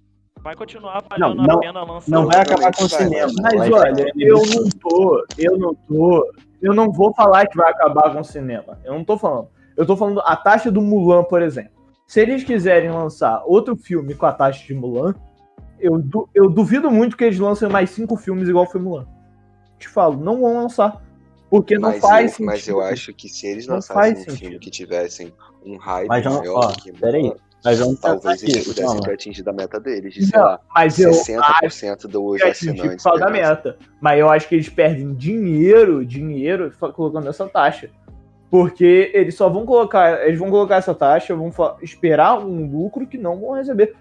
[0.46, 2.08] vai continuar valendo não- a pena lançar.
[2.10, 3.32] Não vai acabar com o cinema.
[3.42, 6.32] Mas vai olha, eu não tô, eu não tô,
[6.62, 8.78] eu não vou falar que vai acabar com o cinema.
[8.84, 9.48] Eu não tô falando.
[9.76, 11.72] Eu tô falando a taxa do Mulan, por exemplo.
[12.06, 15.14] Se eles quiserem lançar outro filme com a taxa de Mulan,
[15.80, 19.06] eu, du- eu duvido muito que eles lancem mais cinco filmes igual foi Mulan.
[19.80, 21.02] Te falo, não vão lançar.
[21.50, 22.46] Porque não Mas faz eu, sentido.
[22.46, 25.32] mas eu acho que se eles Não lançassem um filme que tivessem
[25.64, 27.32] um hype Mas não- maior ó, que peraí.
[27.66, 30.46] Mas vamos pensar talvez eles aqui, pudessem ter atingido a meta deles, de, sei Não,
[30.46, 33.04] lá, mas eu acho 60% dos que atingir por assinantes.
[33.04, 33.76] causa da meta.
[34.00, 37.90] Mas eu acho que eles perdem dinheiro, dinheiro, colocando essa taxa.
[38.48, 41.52] Porque eles só vão colocar, eles vão colocar essa taxa, vão
[41.82, 43.94] esperar um lucro que não vão receber.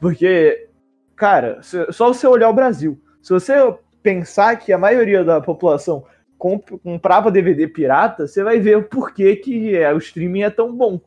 [0.00, 0.68] Porque,
[1.14, 3.00] cara, se- só você olhar o Brasil.
[3.22, 3.54] Se você
[4.02, 6.04] pensar que a maioria da população
[6.36, 10.74] comp- comprava DVD pirata, você vai ver o porquê que é, o streaming é tão
[10.76, 11.00] bom.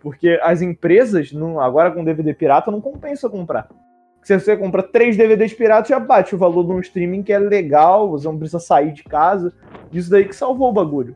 [0.00, 3.68] Porque as empresas, não, agora com DVD pirata, não compensa comprar.
[4.22, 7.38] Se você compra três DVDs piratas, já bate o valor de um streaming que é
[7.38, 9.52] legal, você não precisa sair de casa.
[9.92, 11.14] Isso daí que salvou o bagulho.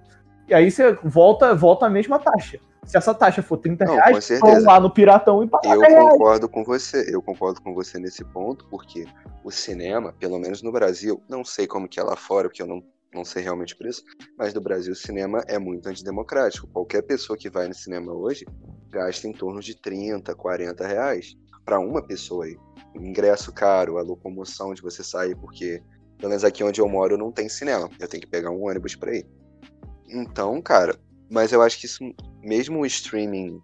[0.49, 2.59] E aí você volta, volta a mesma taxa.
[2.85, 5.93] Se essa taxa for 30 Não, reais, vão lá no Piratão e pagar Eu 10
[5.93, 6.09] reais.
[6.11, 9.07] concordo com você, eu concordo com você nesse ponto, porque
[9.45, 12.67] o cinema, pelo menos no Brasil, não sei como que é lá fora, porque eu
[12.67, 12.83] não,
[13.13, 14.05] não sei realmente por isso,
[14.39, 16.69] mas no Brasil o cinema é muito antidemocrático.
[16.69, 18.47] Qualquer pessoa que vai no cinema hoje
[18.89, 22.57] gasta em torno de 30, 40 reais para uma pessoa aí.
[22.95, 25.83] Ingresso caro, a locomoção de você sair, porque
[26.19, 28.95] pelo menos aqui onde eu moro não tem cinema, eu tenho que pegar um ônibus
[28.95, 29.27] para ir.
[30.09, 30.99] Então, cara,
[31.31, 32.05] mas eu acho que isso,
[32.43, 33.61] mesmo o streaming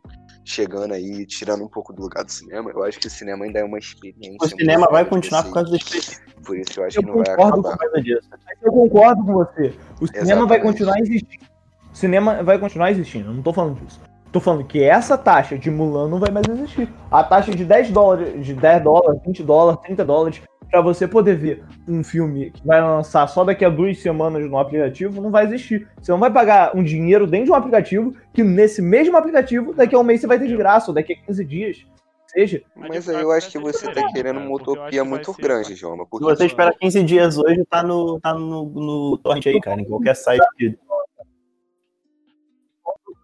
[0.46, 3.58] chegando aí, tirando um pouco do lugar do cinema, eu acho que o cinema ainda
[3.58, 4.38] é uma experiência.
[4.40, 6.00] O cinema vai continuar por causa do você ir.
[6.00, 6.42] streaming.
[6.44, 7.76] Por isso eu acho Eu que não vai concordo acabar.
[7.76, 8.28] Por causa disso.
[8.62, 9.74] Eu concordo com você.
[10.00, 10.62] O cinema vai Exatamente.
[10.62, 11.44] continuar existindo.
[11.92, 14.00] O cinema vai continuar existindo, eu não tô falando disso.
[14.30, 16.88] Tô falando que essa taxa de Mulan não vai mais existir.
[17.10, 21.36] A taxa de 10 dólares, de 10 dólares, 20 dólares, 30 dólares, pra você poder
[21.36, 25.44] ver um filme que vai lançar só daqui a duas semanas no aplicativo, não vai
[25.44, 25.88] existir.
[26.00, 29.94] Você não vai pagar um dinheiro dentro de um aplicativo que nesse mesmo aplicativo, daqui
[29.94, 31.86] a um mês você vai ter de graça, ou daqui a 15 dias.
[32.26, 32.62] Seja.
[32.74, 36.04] Mas aí eu acho que você tá querendo uma utopia muito grande, Joma.
[36.04, 39.80] Se Porque você esperar 15 dias hoje, tá no, tá no, no torrent aí, cara.
[39.80, 40.44] Em qualquer site.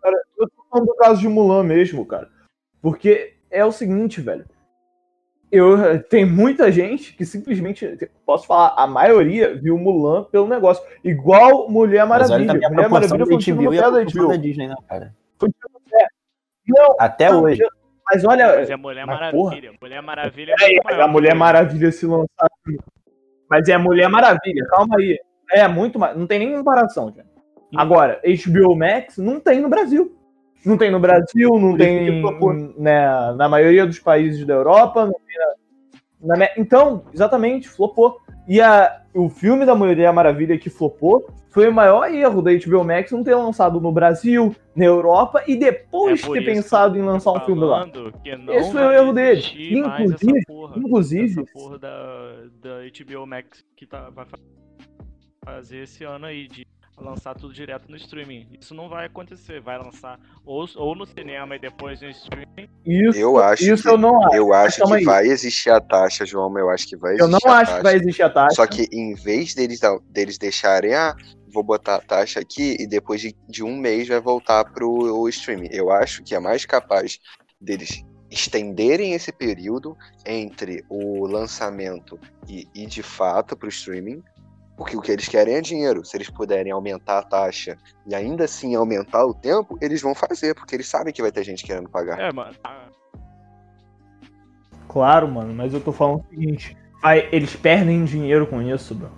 [0.02, 2.31] Cara, eu tô falando do caso de Mulan mesmo, cara.
[2.81, 4.46] Porque é o seguinte, velho.
[5.53, 7.87] Eu, tem muita gente que simplesmente,
[8.25, 10.83] posso falar, a maioria viu Mulan pelo negócio.
[11.05, 12.67] Igual Mulher Mas olha Maravilha.
[12.67, 14.37] a Mulher Maravilha da foi um e pé da.
[14.37, 15.15] Disney, né, cara?
[15.38, 15.51] Foi.
[16.67, 17.62] Não, Até não, hoje.
[18.11, 19.72] Mas olha, Mas é Mulher Mas, Maravilha.
[19.79, 22.51] Mulher Maravilha é mas maior a Mulher Maravilha se lançar.
[23.51, 25.20] Mas é Mulher Maravilha, calma aí.
[25.51, 26.16] É muito mais.
[26.16, 27.31] Não tem nem comparação, gente.
[27.76, 30.16] Agora, HBO Max não tem no Brasil.
[30.65, 32.53] Não tem no Brasil, não tem que flopou.
[32.79, 35.07] né, na maioria dos países da Europa.
[35.07, 35.39] Não tem
[36.21, 38.19] na- na- então, exatamente, flopou.
[38.47, 42.83] E a, o filme da Mulher Maravilha que flopou foi o maior erro da HBO
[42.83, 47.33] Max não ter lançado no Brasil, na Europa e depois É ter pensado em lançar
[47.33, 47.87] um filme lá.
[48.55, 49.43] Esse foi o erro dele.
[49.79, 52.33] Inclusive- essa porra, inclusive- essa porra da,
[52.63, 54.39] da HBO Max que tá, vai fa-
[55.45, 56.65] fazer esse ano aí de
[56.99, 58.47] lançar tudo direto no streaming.
[58.61, 59.61] Isso não vai acontecer.
[59.61, 62.68] Vai lançar ou, ou no cinema e depois no streaming.
[62.86, 64.36] Isso, Eu acho isso que- eu não acho.
[64.36, 65.05] Eu acho calma que aí.
[65.05, 67.70] vai existir a taxa, João, eu acho que vai Eu existir não a acho que
[67.72, 67.82] taxa.
[67.82, 68.57] vai existir a taxa.
[68.57, 69.80] Só que em vez deles,
[70.11, 71.14] deles deixarem, ah,
[71.53, 75.28] vou botar a taxa aqui e depois de, de um mês vai voltar pro o
[75.28, 75.68] streaming.
[75.72, 77.18] Eu acho que é mais capaz
[77.61, 79.95] deles estenderem esse período
[80.26, 82.18] entre o lançamento
[82.49, 84.22] e, e de fato pro streaming.
[84.77, 86.05] Porque o que eles querem é dinheiro.
[86.05, 90.55] Se eles puderem aumentar a taxa e ainda assim aumentar o tempo, eles vão fazer,
[90.55, 92.18] porque eles sabem que vai ter gente querendo pagar.
[92.18, 92.55] É, mano.
[94.89, 96.77] Claro, mano, mas eu tô falando o seguinte.
[97.03, 99.11] vai- eles perdem dinheiro com isso, bro.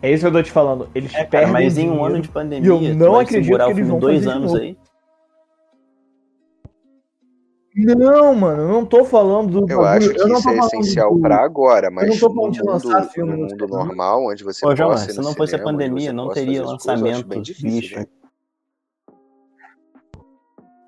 [0.00, 0.88] É isso que eu tô te falando.
[0.94, 2.04] Eles É, cara, perdem mas em um dinheiro.
[2.14, 4.26] ano de pandemia, eu tu não vai acredito segurar que o eles filme vão dois
[4.26, 4.78] anos aí.
[7.80, 11.20] Não, mano, eu não tô falando do Eu acho que eu isso é essencial do-
[11.20, 14.42] pra agora, mas não tô no falando de mundo, lançar filme no mundo normal, onde
[14.42, 17.70] você Ô, João, se não fosse a cinema, pandemia, não teria coisas, eu lançamento difícil,
[17.70, 17.98] bicho.
[18.00, 18.06] né?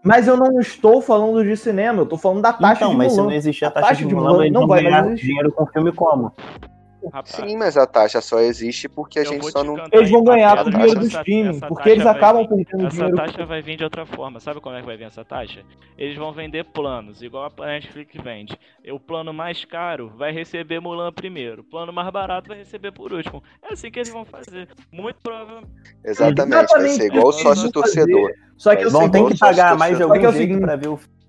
[0.02, 3.12] Mas eu não estou falando de cinema, eu tô falando da taxa Então, de mas
[3.12, 3.28] se Mulan.
[3.30, 5.26] não existir a A taxa, taxa de de Mulan, Mulan eles não vai ganhar existir.
[5.26, 6.32] dinheiro com filme como?
[7.12, 9.76] Rapaz, Sim, mas a taxa só existe porque a eu gente só não.
[9.92, 12.64] Eles vão ganhar com o dinheiro do essa- streaming, essa porque eles vai acabam vir-
[12.66, 13.16] perdendo Essa dinheiro.
[13.16, 14.40] taxa vai vir de outra forma.
[14.40, 15.62] Sabe como é que vai vir essa taxa?
[15.96, 18.58] Eles vão vender planos, igual a Netflix vende.
[18.84, 21.62] E O plano mais caro vai receber Mulan primeiro.
[21.62, 23.42] O plano mais barato vai receber por último.
[23.62, 24.68] É assim que eles vão fazer.
[24.92, 25.68] Muito provavelmente.
[26.04, 28.30] Exatamente, vai Exatamente ser igual o sócio torcedor.
[28.56, 30.88] Só que Eles Vão ter que pagar mais de é algum jeito seguinte- pra ver
[30.88, 31.19] o filme.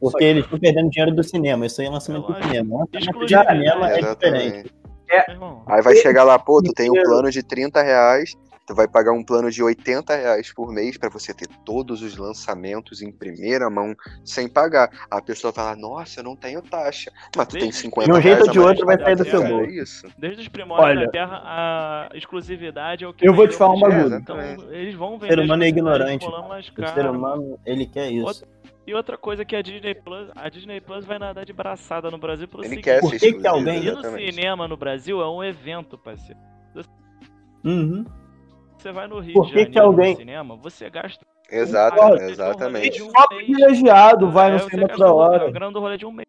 [0.00, 1.66] Porque eles estão perdendo dinheiro do cinema.
[1.66, 2.74] Isso aí é lançamento do cinema.
[2.76, 4.04] O lançamento de cinema é diferente.
[4.06, 4.72] Exatamente.
[5.08, 8.34] Meu irmão, Aí vai chegar lá, pô, tu tem um plano de 30 reais,
[8.66, 12.16] tu vai pagar um plano de 80 reais por mês pra você ter todos os
[12.16, 13.94] lançamentos em primeira mão
[14.24, 14.90] sem pagar.
[15.08, 17.12] A pessoa fala, nossa, eu não tenho taxa.
[17.36, 19.24] Mas tu tem Desde- 50 De um jeito reais ou de outro vai sair do
[19.24, 19.64] seu bolso.
[19.70, 20.06] É isso.
[20.18, 23.74] desde os primórdios Olha, da Terra, a exclusividade é o que eu vou te falar
[23.74, 24.16] um pro bagulho.
[24.16, 24.40] Então,
[24.72, 25.34] eles vão O vender.
[25.34, 26.26] ser humano é ignorante.
[26.26, 28.44] O ser humano, ele quer isso.
[28.86, 32.18] E outra coisa que a Disney Plus, a Disney Plus vai nadar de braçada no
[32.18, 35.28] Brasil pelo Ele seguinte, quer Por que que alguém- ir no cinema no Brasil é
[35.28, 36.38] um evento, parceiro.
[37.64, 38.04] Uhum.
[38.78, 42.00] Você vai no Rio Por de que que Janeiro alguém- no cinema, você gasta Exato,
[42.00, 43.00] Olha, exatamente.
[43.02, 43.44] um Só mês.
[43.44, 45.44] privilegiado vai no É, você cinema toda um- hora.
[45.46, 46.26] É grande rolê de um mês.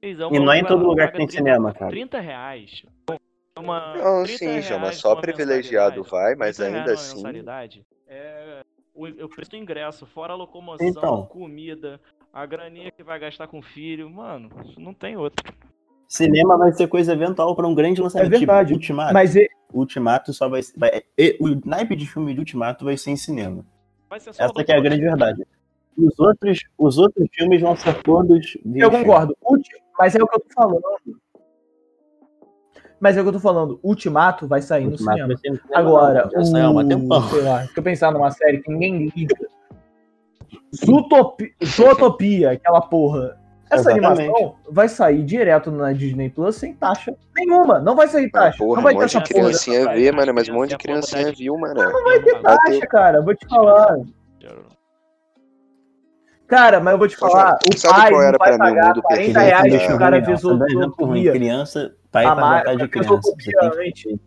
[0.00, 1.90] É E não é em todo lugar que tem 30 cinema, cara.
[1.90, 2.82] 30 reais.
[3.58, 7.22] Uma, Não, 30 sim, reais só privilegiado vai, mas 30 ainda assim.
[8.06, 8.62] É
[8.98, 11.26] o, o preço do ingresso, fora a locomoção, Então.
[11.26, 12.00] comida,
[12.32, 15.44] a graninha que vai gastar com o filho, mano, não tem outro.
[16.06, 18.34] Cinema vai ser coisa eventual pra um grande lançamento.
[18.34, 18.68] É verdade.
[18.68, 19.12] Tipo, Ultimato.
[19.14, 21.02] Mas e- Ultimato só vai, vai.
[21.18, 23.64] e- O naipe de filme de Ultimato vai ser em cinema.
[24.08, 25.44] Vai ser só Essa que é a grande verdade.
[25.96, 28.56] Os outros, os outros filmes vão ser todos.
[28.74, 29.36] eu concordo.
[29.98, 30.82] Mas é o que eu tô falando.
[33.00, 33.78] Mas é o que eu tô falando.
[33.82, 35.28] Ultimato vai sair no Ultimato cinema.
[35.28, 36.88] vai ser no cinema, Agora, não, já saiu há um o...
[36.88, 37.22] tempão.
[37.30, 39.36] sei lá, se eu pensar numa série que ninguém liga.
[40.74, 43.38] Zootopia, Zootopia, aquela porra.
[43.70, 44.22] Essa Exatamente.
[44.22, 47.78] animação vai sair direto na Disney Plus sem taxa nenhuma.
[47.78, 48.56] Não vai sair taxa.
[48.56, 51.56] porra, não vai um monte de criancinha vê, mano, mas um monte de criancinha viu,
[51.58, 51.74] mano.
[51.74, 53.20] Não vai ter Vai taxa, ter- cara.
[53.20, 53.96] Vou te falar.
[56.46, 57.58] Cara, mas eu vou te falar.
[57.70, 59.38] O sabe pai qual era não vai pra mim o pagar mundo 40 perfeito?
[59.38, 61.32] reais Deixa pro eu cara não, tá.
[61.32, 63.08] Criança, pai A pra ma- gostar de a criança.
[63.08, 64.20] Você Zootopia, tem realmente.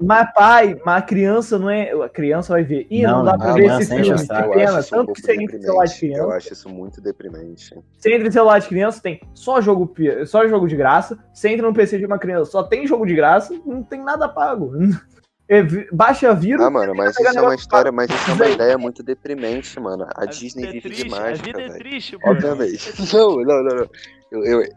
[0.00, 1.90] Mas pai, mas a criança não é.
[1.90, 2.86] A criança vai ver.
[2.88, 4.04] Ih, não, Não, dá não, pra Ah, ver criança esse filme.
[4.04, 6.18] Que isso um Tanto que você entra em celular de deprimente.
[6.18, 6.36] Eu criança.
[6.36, 7.74] acho isso muito deprimente.
[7.98, 9.92] Você entra em celular de criança, tem só jogo,
[10.26, 11.18] só jogo de graça.
[11.34, 14.28] Você entra no PC de uma criança, só tem jogo de graça, não tem nada
[14.28, 14.72] pago.
[15.50, 16.62] É, Baixa vírus.
[16.62, 20.04] Ah, mano, mas isso é uma história, mas isso é uma ideia muito deprimente, mano.
[20.14, 22.30] A, A Disney é vive triste, de A mágica, vida é triste, bro.
[22.32, 22.92] Obviamente.
[23.16, 23.90] Não, não, não, não.
[24.30, 24.68] Eu, eu,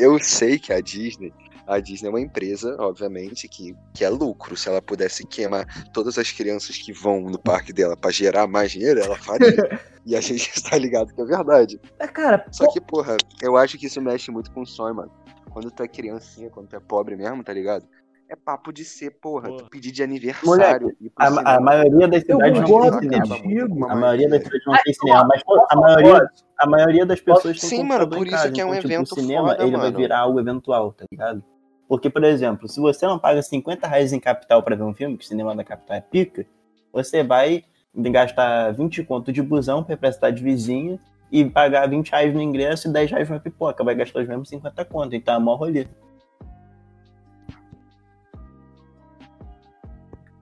[0.00, 1.32] eu sei que a Disney,
[1.66, 4.56] a Disney é uma empresa, obviamente, que, que é lucro.
[4.56, 8.72] Se ela pudesse queimar todas as crianças que vão no parque dela pra gerar mais
[8.72, 9.80] dinheiro, ela faria.
[10.04, 11.80] e a gente está ligado que é verdade.
[11.98, 15.12] É, cara, Só que, porra, eu acho que isso mexe muito com o sonho, mano.
[15.50, 17.86] Quando tu é criancinha, quando tu é pobre mesmo, tá ligado?
[18.30, 19.64] É papo de ser, porra, Porra.
[19.64, 20.96] tu pedir de aniversário.
[21.00, 23.92] ir pro A, a maioria das cidades não tem cinema.
[23.92, 27.58] A maioria das cidades não tem cinema, mas pô, a maioria, a maioria das pessoas
[27.60, 29.62] tem Sim, mano, por isso casa, que é um então, tipo, evento o cinema foda,
[29.64, 29.96] ele vai mano.
[29.98, 31.42] virar algo eventual, tá ligado?
[31.88, 35.18] Porque, por exemplo, se você não paga 50 reais em capital pra ver um filme,
[35.18, 36.46] que o cinema da capital é pica,
[36.92, 41.00] você vai gastar 20 conto de busão pra ir pra cidade vizinha
[41.32, 43.82] e pagar 20 reais no ingresso e 10 reais na pipoca.
[43.82, 45.88] Vai gastar os mesmos 50 conto, então é mó rolê.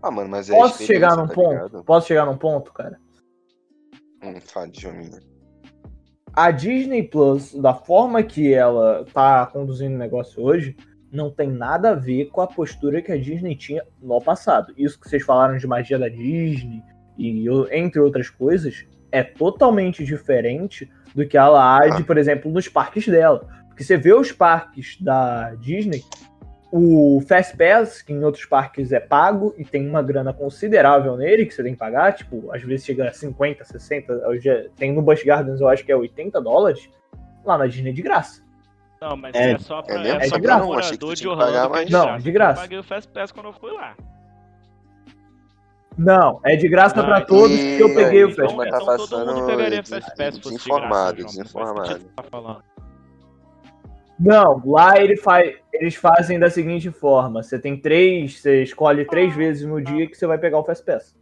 [0.03, 1.51] Ah, mano, mas é posso chegar num tá ponto?
[1.51, 1.85] ligado?
[1.85, 2.99] Posso chegar num ponto, cara?
[4.23, 5.21] Hum, fala, Jominha.
[6.33, 10.77] A Disney Plus, da forma que ela tá conduzindo o negócio hoje,
[11.11, 14.73] não tem nada a ver com a postura que a Disney tinha no passado.
[14.77, 16.83] Isso que vocês falaram de magia da Disney
[17.17, 23.09] e entre outras coisas é totalmente diferente do que ela age, por exemplo, nos parques
[23.09, 23.49] dela.
[23.69, 26.05] Porque você vê os parques da Disney,
[26.71, 31.47] o Fast Pass, que em outros parques é pago e tem uma grana considerável nele
[31.47, 35.01] que você tem que pagar, tipo, às vezes chega a 50, 60, hoje tem no
[35.01, 36.89] Busch Gardens eu acho que é 80 dólares,
[37.45, 38.43] lá na Disney é de graça.
[39.01, 40.73] Não, mas é, é só pra, é é só É de pra graça.
[40.79, 41.53] Achei que tu de Orlando.
[41.53, 41.91] pagar é mais.
[41.91, 42.59] Não, de graça.
[42.59, 43.95] Eu paguei o Fast Pass quando eu fui lá.
[45.97, 48.71] Não, é de graça Ah, pra todos que eu e- peguei o então, Fast mas
[48.71, 48.85] Pass.
[48.85, 52.01] tá todo mundo pegaria des- Fast Pass se fosse de desinformado, desinformado.
[54.19, 59.35] Não lá ele faz, eles fazem da seguinte forma: você tem três, você escolhe três
[59.35, 61.17] vezes no dia que você vai pegar o Fast Pass.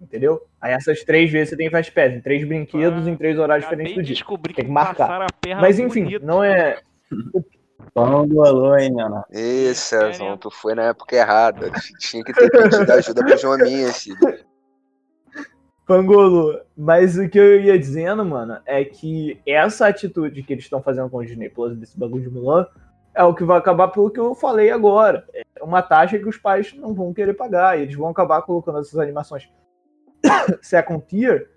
[0.00, 0.40] Entendeu?
[0.60, 3.94] Aí essas três vezes você tem Fast Pass, em três brinquedos, em três horários diferentes
[3.94, 4.14] do de dia.
[4.14, 5.06] descobrir Tem que marcar.
[5.06, 6.26] passaram a perna Mas enfim, bonito.
[6.26, 6.80] não é.
[7.94, 9.24] Pão do alô, hein, não.
[9.30, 11.70] Ê, Cezão, tu foi na época errada.
[11.98, 14.16] Tinha que ter pedido ajuda pro Joaminha, filho.
[15.92, 20.82] Pangolo, mas o que eu ia dizendo, mano, é que essa atitude que eles estão
[20.82, 22.66] fazendo com o Disney Plus desse bagulho de Mulan
[23.14, 25.26] é o que vai acabar pelo que eu falei agora.
[25.34, 27.78] É uma taxa que os pais não vão querer pagar.
[27.78, 29.50] E eles vão acabar colocando essas animações
[30.62, 31.50] second tier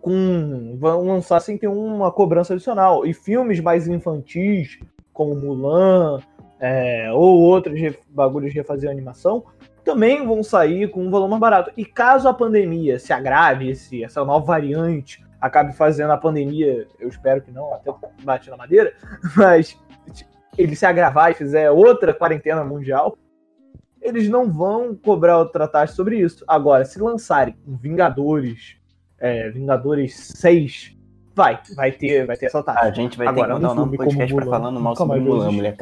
[0.00, 0.76] com.
[0.76, 3.06] vão lançar sem ter uma cobrança adicional.
[3.06, 4.80] E filmes mais infantis,
[5.12, 6.18] como Mulan,
[6.58, 9.44] é, ou outros bagulhos de refazer animação,
[9.86, 11.70] também vão sair com um valor mais barato.
[11.76, 17.08] E caso a pandemia se agrave, esse, essa nova variante acabe fazendo a pandemia, eu
[17.08, 18.92] espero que não, até bate na madeira,
[19.36, 19.78] mas
[20.58, 23.16] ele se agravar e fizer outra quarentena mundial,
[24.02, 26.44] eles não vão cobrar outra taxa sobre isso.
[26.48, 28.76] Agora, se lançarem um Vingadores,
[29.18, 30.96] é, Vingadores 6,
[31.32, 32.80] vai, vai ter, vai ter essa taxa.
[32.80, 35.52] A gente vai Agora, ter que mandar um como podcast pra falando mal sobre Mulan,
[35.52, 35.76] mulher.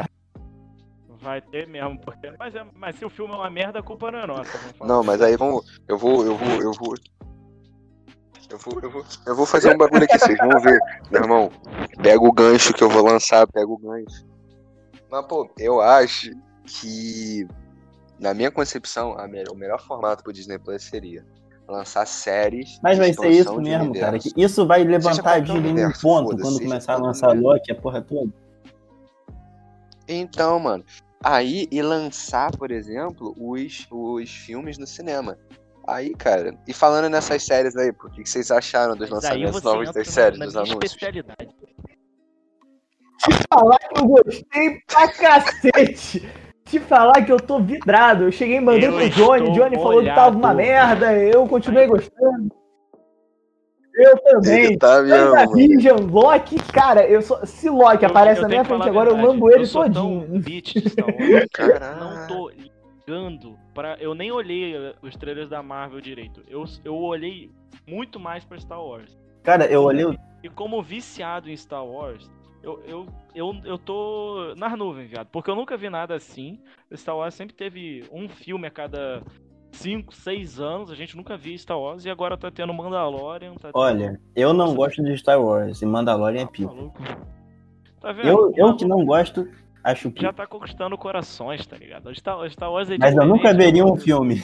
[1.25, 2.31] Vai ter mesmo, porque.
[2.39, 4.51] Mas, é- mas se o filme é uma merda, a culpa não é nossa.
[4.83, 5.81] Não, mas aí vamos.
[5.89, 6.95] Eu vou, eu vou, eu vou.
[8.51, 10.79] Eu vou, eu vou, eu vou fazer um bagulho aqui, vocês vão ver.
[11.11, 11.51] Meu irmão,
[12.03, 14.25] pega o gancho que eu vou lançar, pega o gancho.
[15.11, 16.31] Mas, pô, eu acho
[16.67, 17.49] que,
[18.21, 21.25] na minha concepção, a me- o melhor formato pro Disney Plus seria
[21.67, 22.79] lançar séries.
[22.83, 24.09] Mas de vai ser isso de mesmo, cara.
[24.11, 24.35] universo.
[24.35, 27.49] Que isso vai levantar a qualquer Disney num universo, ponto quando começar a lançar universo.
[27.59, 28.31] Loki, a porra toda.
[30.07, 30.85] Então, mano,
[31.25, 35.39] aí e lançar, por exemplo, os, os filmes no cinema.
[35.87, 39.93] Aí, cara, e falando nessas séries aí, pô, o que vocês acharam dos lançamentos novos
[39.93, 40.85] das séries, dos anúncios?
[40.85, 41.49] especialidade.
[43.53, 46.29] falar que eu gostei pra cacete.
[46.65, 48.25] Te falar que eu tô vidrado.
[48.25, 49.41] Eu cheguei e mandei Eu pro Johnny.
[49.43, 51.01] estou Johnny falou que tava uma molhado.
[51.01, 51.19] merda.
[51.19, 52.64] Eu continuei gostando.
[53.95, 54.65] Eu também.
[54.65, 58.89] Ele tá mesmo, Loki, cara, eu só, se Loki Eu- aparece eu na minha frente
[58.89, 60.27] agora, eu verdade, mando ele eu sou todinho.
[60.27, 61.19] Tão beat de Star Wars,
[61.55, 61.95] que eu Caraca.
[62.05, 63.97] não tô ligando pra.
[64.01, 66.43] Eu nem olhei eh, os trailers da Marvel direito.
[66.49, 67.51] Eu, eu olhei
[67.87, 69.17] muito mais pra Star Wars.
[69.43, 72.29] Cara, eu olhei o E como viciado em Star Wars,
[72.63, 75.29] eu, eu, eu, eu tô nas nuvens, viado.
[75.31, 76.59] Porque eu nunca vi nada assim.
[76.95, 79.23] Star Wars sempre teve um filme a cada
[79.75, 80.91] 5, 6 anos.
[80.91, 82.05] A gente nunca via Star Wars.
[82.05, 83.53] E agora tá tendo Mandalorian.
[83.55, 86.93] Tá tendo- Olha, eu não gosto de Star Wars e Mandalorian é Tá pico.
[88.01, 88.29] Tá vendo?
[88.29, 89.49] Eu, eu Mano, que não gosto,
[89.83, 90.33] acho Já pico.
[90.35, 92.15] tá conquistando corações, tá ligado?
[92.15, 94.43] Star, Star Wars é Mas eu nunca veria um filme.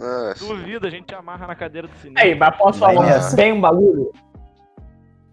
[0.00, 2.20] Ah, Duvido, a gente amarra na cadeira do cinema.
[2.20, 4.12] Aí, mas posso falar bem um bagulho?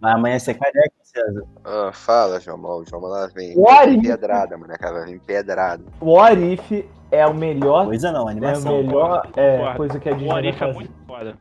[0.01, 1.43] Mas amanhã você careca, César.
[1.63, 2.79] ah, fala, João Mal.
[2.79, 4.07] O João Mal lá vem What vem if?
[4.07, 4.73] pedrada, mano.
[4.79, 5.83] Cara, vem pedrada.
[6.01, 6.85] What If
[7.15, 8.83] é o melhor, Coisa não, é a animação.
[8.83, 11.37] melhor é, coisa que a O Disney vai Arif é muito foda.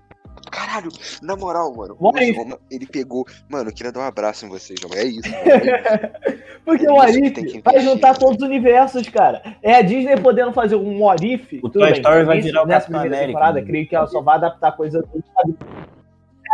[0.51, 0.89] Caralho,
[1.23, 1.97] na moral, mano.
[1.99, 2.35] O if?
[2.35, 3.25] João, ele pegou.
[3.49, 4.95] Mano, eu queria dar um abraço em vocês, João.
[4.95, 5.29] É isso.
[5.31, 6.41] mano, é isso.
[6.65, 9.43] Porque É o Arif que tem que vai juntar todos os universos, cara.
[9.63, 11.61] É a Disney podendo fazer um Arif.
[11.63, 13.67] O Toy Story vai virar o Capitão América, mano.
[13.67, 15.25] Creio que ela só vai adaptar coisa do?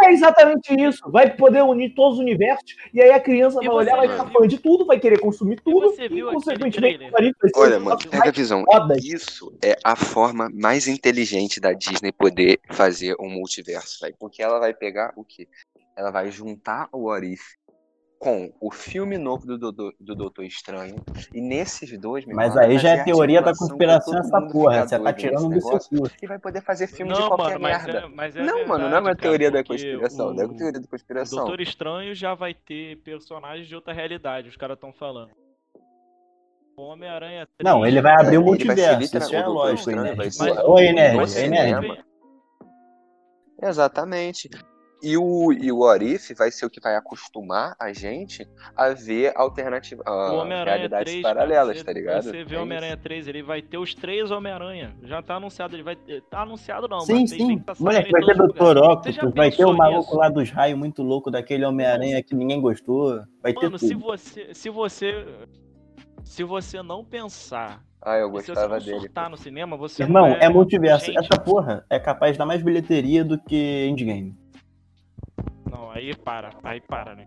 [0.02, 1.10] É exatamente isso.
[1.10, 4.30] Vai poder unir todos os universos e aí a criança E vai olhar, vai ficar
[4.30, 7.10] fã de tudo, vai querer consumir tudo você viu e, aquele consequentemente,
[7.54, 8.64] Olha, mano, pega a visão.
[8.64, 9.04] fodas.
[9.04, 14.14] Isso é a forma mais inteligente da Disney poder fazer um multiverso, velho.
[14.18, 15.48] Porque ela vai pegar o quê?
[15.96, 17.42] Ela vai juntar o What If
[18.20, 20.96] com o filme novo do, do, do Doutor Estranho.
[21.34, 24.86] E nesses dois, Mas irmão, aí já é teoria da conspiração essa porra.
[24.86, 26.06] Você tá tirando do seu cu.
[26.22, 27.98] E vai poder fazer filme de Não, qualquer mano, mas merda.
[28.00, 30.34] é, mas é não, mano, não é verdade, uma cara, teoria da conspiração.
[30.34, 31.38] Não é uma o- teoria da O conspiração.
[31.38, 35.30] Doutor Estranho já vai ter personagens de outra realidade, os caras estão falando.
[36.76, 37.72] O Homem-Aranha 3.
[37.74, 39.16] Não, ele vai abrir o multiverso.
[39.16, 40.14] Isso é o lógico, né?
[40.66, 40.92] Oi,
[41.22, 41.96] o- cinema.
[43.62, 44.50] Exatamente.
[45.02, 48.46] E o, e o Orif vai ser o que vai acostumar a gente
[48.76, 52.22] a ver alternativa, Homem-Aranha realidades 3, paralelas, cara, tá ligado?
[52.24, 54.94] Você vê É o Homem-Aranha 3, ele vai ter os três Homem-Aranha.
[55.02, 56.20] Já tá anunciado, ele vai ter.
[56.30, 57.58] Tá anunciado não, Sim, mas sim.
[57.58, 58.34] que tá Moleque, vai ter.
[58.36, 60.16] Você já Octopus, vai ter o maluco nisso?
[60.16, 63.22] lá dos raios muito louco daquele Homem-Aranha que ninguém gostou.
[63.42, 64.00] Vai ter Mano, se tudo.
[64.00, 64.54] você.
[64.54, 65.26] Se você.
[66.24, 67.82] Se você não pensar.
[68.02, 69.10] Ah, eu Se você gostava não dele.
[69.30, 71.06] no cinema, você Irmão, não é multiverso.
[71.06, 71.18] gente.
[71.18, 74.39] Essa porra é capaz de dar mais bilheteria do que Endgame.
[76.00, 77.26] Não, aí para, aí para, né?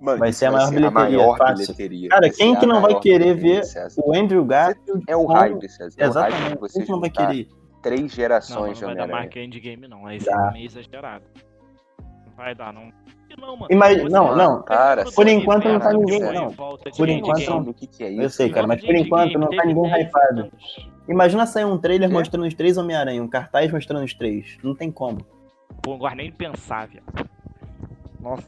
[0.00, 1.56] Mano, Vai ser a maior bilheteria, maior fácil.
[1.74, 2.08] bilheteria.
[2.08, 4.00] Cara, quem ser que a não vai querer ver César.
[4.04, 5.02] O Andrew Garfield.
[5.08, 5.96] É o com- hype, César.
[5.98, 6.60] É o hype Exatamente.
[6.60, 7.48] você Quem que não vai querer?
[7.82, 9.08] três Não, gerações não vai de dar Homem-Aranha.
[9.16, 10.06] marca endgame, não.
[10.06, 10.24] Aí Dá.
[10.24, 11.24] seria meio exagerado.
[12.26, 12.92] Não vai dar, não.
[13.38, 13.66] Não, mano.
[13.70, 14.62] Imagina- Você- não, não.
[14.62, 16.52] Cara, Por enquanto não tá ninguém, não.
[16.52, 17.58] Por enquanto não.
[17.62, 20.50] o que, que é Eu sei, cara, mas por enquanto não tá ninguém hypado.
[21.08, 24.58] Imagina sair um trailer mostrando os três Homem-Aranha, um cartaz mostrando os três.
[24.62, 25.18] Não tem como.
[25.82, 27.27] Pô, não gosto nem pensar, viado.
[28.20, 28.46] Nossa.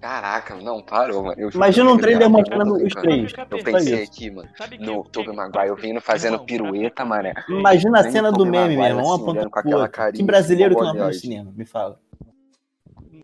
[0.00, 1.38] Caraca, não, parou, mano.
[1.38, 3.32] Eu Imagina um eu trailer mostrando os três.
[3.50, 7.34] Eu pensei aqui, mano, Sabe no que- Tobey Maguire vindo fazendo Irmão, pirueta, ficar mané.
[7.34, 7.60] perfeito.
[7.60, 9.90] Imagina a cena do meme assim, ponta olhando com aquela outro.
[9.92, 12.00] Que carinha, brasileiro que não vai no cinema, me fala.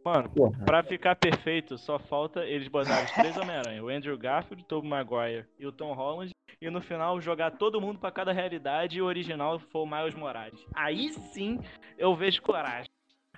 [0.05, 0.65] Mano, Porra.
[0.65, 4.89] pra ficar perfeito, só falta eles botarem os três Homem-Aranha, o Andrew Garfield, o Tobey
[4.89, 6.31] Maguire e o Tom Holland,
[6.61, 10.15] e no final jogar todo mundo pra cada realidade e o original for o Miles
[10.15, 10.61] Morales.
[10.75, 11.59] Aí sim
[11.99, 12.86] eu vejo coragem.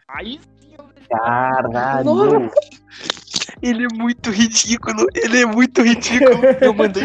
[0.08, 2.50] Aí sim eu vejo Caralho.
[3.60, 6.44] Ele é muito ridículo, ele é muito ridículo.
[6.60, 7.04] Eu mandei.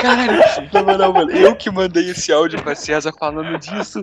[0.00, 0.40] Caralho,
[0.72, 4.02] na moral, mano, eu que mandei esse áudio pra César falando disso.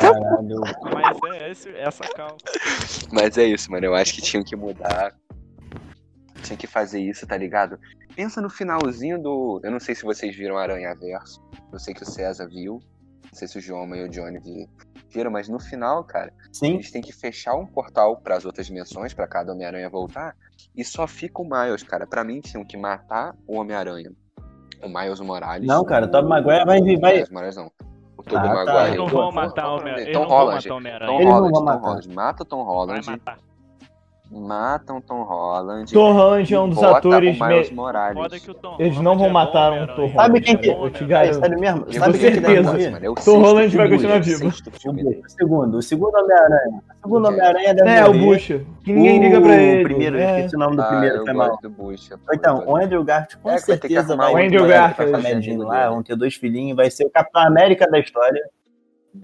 [0.00, 0.60] Caralho.
[0.92, 2.36] Mas é esse, essa calma.
[3.12, 3.86] Mas é isso, mano.
[3.86, 5.14] Eu acho que tinham que mudar.
[6.42, 7.78] Tinha que fazer isso, tá ligado?
[8.14, 9.60] Pensa no finalzinho do.
[9.62, 11.40] Eu não sei se vocês viram Aranha Verso.
[11.72, 12.80] Eu sei que o César viu.
[13.32, 14.68] Não sei se o João e o Johnny vi-
[15.08, 16.74] viram, mas no final, cara, Sim.
[16.74, 20.34] eles têm que fechar um portal pras outras dimensões, pra cada Homem-Aranha voltar.
[20.76, 22.06] E só fica o Miles, cara.
[22.06, 24.10] Pra mim, tinham que matar o Homem-Aranha.
[24.82, 25.66] O Miles Morales.
[25.66, 27.70] Não, cara, o Tobey Maguire vai vir- vai- O Miles Morales não.
[28.16, 28.54] O Tobey Ah, tá.
[28.64, 28.86] Maguire.
[28.86, 30.12] Eles não vão matar o Homem-Aranha.
[30.12, 30.68] Tom não vão Holland.
[30.68, 32.08] matar o Tom Holland.
[32.14, 33.22] Mata o Tom Vai Holland.
[34.30, 35.92] Matam Tom Holland.
[35.92, 37.36] Tom Holland é um dos atores.
[37.36, 38.16] me- Morales.
[38.16, 39.86] Foda que o Tom Eles não vão é matar um.
[39.88, 41.36] Tom Sabe Holland, quem que- eu te garanto.
[41.36, 41.84] É sério mesmo?
[41.88, 42.70] Eu Sabe quem que dá certeza.
[42.72, 43.04] morrer?
[43.04, 44.38] é o Tom Holland vai continuar vivo.
[44.38, 46.80] sexto O segundo, o segundo Homem-Aranha.
[47.02, 47.26] O segundo.
[47.28, 48.12] Homem-Aranha deve É, o.
[48.12, 48.46] Bush.
[48.84, 49.80] Que ninguém liga pra ele.
[49.80, 50.36] O primeiro, eu é.
[50.38, 51.58] esqueci o nome do Ah, primeiro, foi mal.
[52.32, 52.76] Então, o.
[52.76, 55.56] Andrew Garfield com É, que certeza vai o Andrew vai Garfield.
[55.88, 58.40] vão ter dois filhinhos, vai ser o Capitão América da história.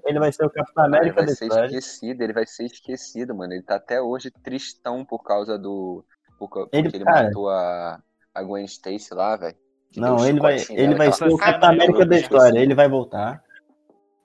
[0.04, 1.66] Ele vai ser o Capitão Ah, ele América vai ser história.
[1.66, 3.52] esquecido, ele vai ser esquecido, mano.
[3.52, 6.04] Ele tá até hoje tristão por causa do.
[6.38, 8.00] por ca- Ele- porque ele cara- matou a,
[8.34, 9.56] a Gwen Stacy lá, velho.
[9.96, 12.58] Não, ele vai, ele vai ser o Capitão América da história.
[12.58, 13.42] Ele vai voltar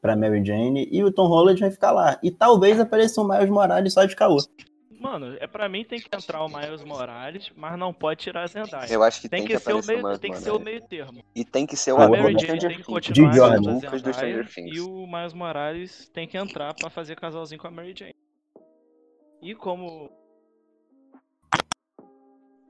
[0.01, 2.19] pra Mary Jane e o Tom Holland vai ficar lá.
[2.23, 4.37] E talvez apareça o Miles Morales só de caô.
[5.01, 8.47] Mano, é pra mim tem que entrar o Miles Morales, mas não pode tirar a
[8.47, 8.85] Zendaya.
[8.93, 10.79] Eu acho que Tem tem, que, ser o meio, mais, tem que ser o meio
[10.87, 11.23] termo.
[11.33, 13.71] E tem que ser o Ah, A ator Mary Jane tem que continuar Jordan.
[13.71, 14.77] a Lucas do Stranger Things.
[14.77, 18.13] e o Miles Morales tem que entrar pra fazer casalzinho com a Mary Jane.
[19.41, 20.11] E como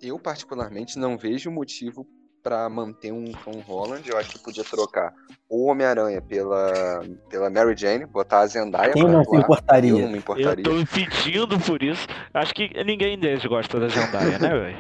[0.02, 2.08] Eu, particularmente, não vejo motivo
[2.42, 4.08] pra manter um Tom Holland.
[4.10, 5.14] Eu acho que podia trocar
[5.50, 9.38] o Homem-Aranha pela, pela Mary Jane, botar a Zendaya Quem pra não se atuar.
[9.38, 9.92] Eu importaria?
[9.92, 10.64] não me eu importaria.
[10.64, 14.78] tô pedindo por isso, acho que ninguém deles gosta da Zendaya, né, velho?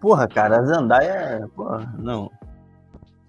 [0.00, 1.48] Porra, cara, a Zendaya.
[1.54, 2.30] Porra, não.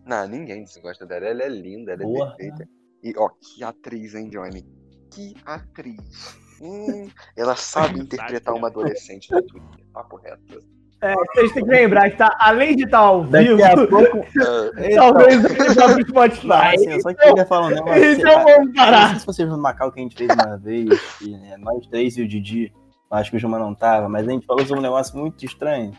[0.05, 1.25] Não, ninguém desgosta dela.
[1.25, 2.35] Ela é linda, ela é Porra.
[2.35, 2.67] perfeita.
[3.03, 4.65] E, ó, que atriz, hein, Johnny?
[5.13, 6.37] Que atriz.
[6.61, 9.85] Hum, ela sabe interpretar uma adolescente no Twitter.
[9.93, 10.63] Papo reto.
[11.01, 13.57] É, vocês têm que lembrar que tá, além de estar ao vivo,
[13.89, 14.25] pouco.
[14.39, 16.75] Ah, Então, talvez ele vá pro Spotify.
[16.75, 18.03] assim, eu só queria falar um negócio.
[18.11, 19.09] Então vamos Não parar.
[19.09, 21.87] sei se vocês viram no Macau que a gente fez uma vez, que, né, nós
[21.87, 22.71] três e o Didi,
[23.09, 25.91] acho que o Juma não tava, mas a gente falou sobre um negócio muito estranho.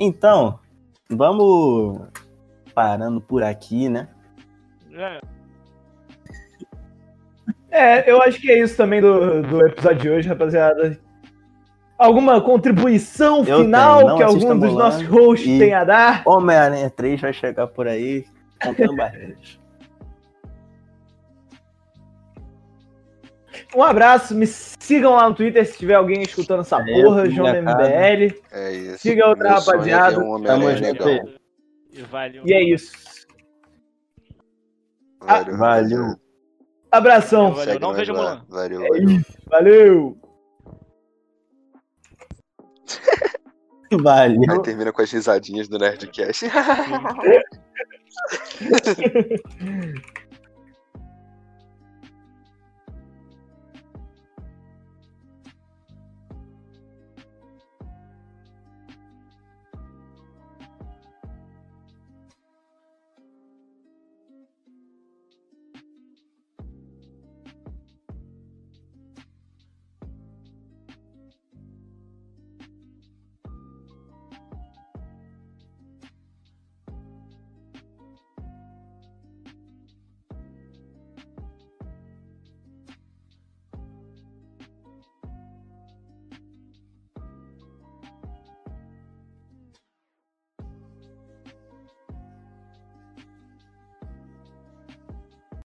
[0.00, 0.58] Então,
[1.10, 2.00] vamos
[2.74, 4.08] parando por aqui, né?
[4.94, 5.20] É,
[7.70, 10.98] É, eu acho que é isso também do, do episódio de hoje, rapaziada.
[12.02, 16.22] Alguma contribuição Eu final que algum dos nossos hosts e- tem a dar?
[16.26, 18.24] Homem-Aranha 3 vai chegar por aí,
[18.62, 19.58] contando barreiras.
[23.74, 27.46] Um abraço, me sigam lá no Twitter se tiver alguém escutando essa É, porra, João
[27.46, 27.62] cara.
[27.62, 28.34] MBL.
[28.50, 28.98] é isso.
[28.98, 30.18] Siga outra Meu é rapaziada.
[30.20, 31.38] um Homem-Aranha Tamo junto.
[31.92, 32.42] e valeu.
[32.46, 32.92] E é isso.
[35.20, 35.56] Valeu.
[35.56, 36.16] Valeu.
[36.90, 37.52] Abração.
[37.54, 38.44] Valeu, não vejo lá.
[38.48, 39.10] Valeu, É valeu.
[39.10, 39.32] isso.
[39.48, 40.18] Valeu.
[44.00, 44.50] Valeu.
[44.50, 46.46] Aí termina com as risadinhas do Nerdcast.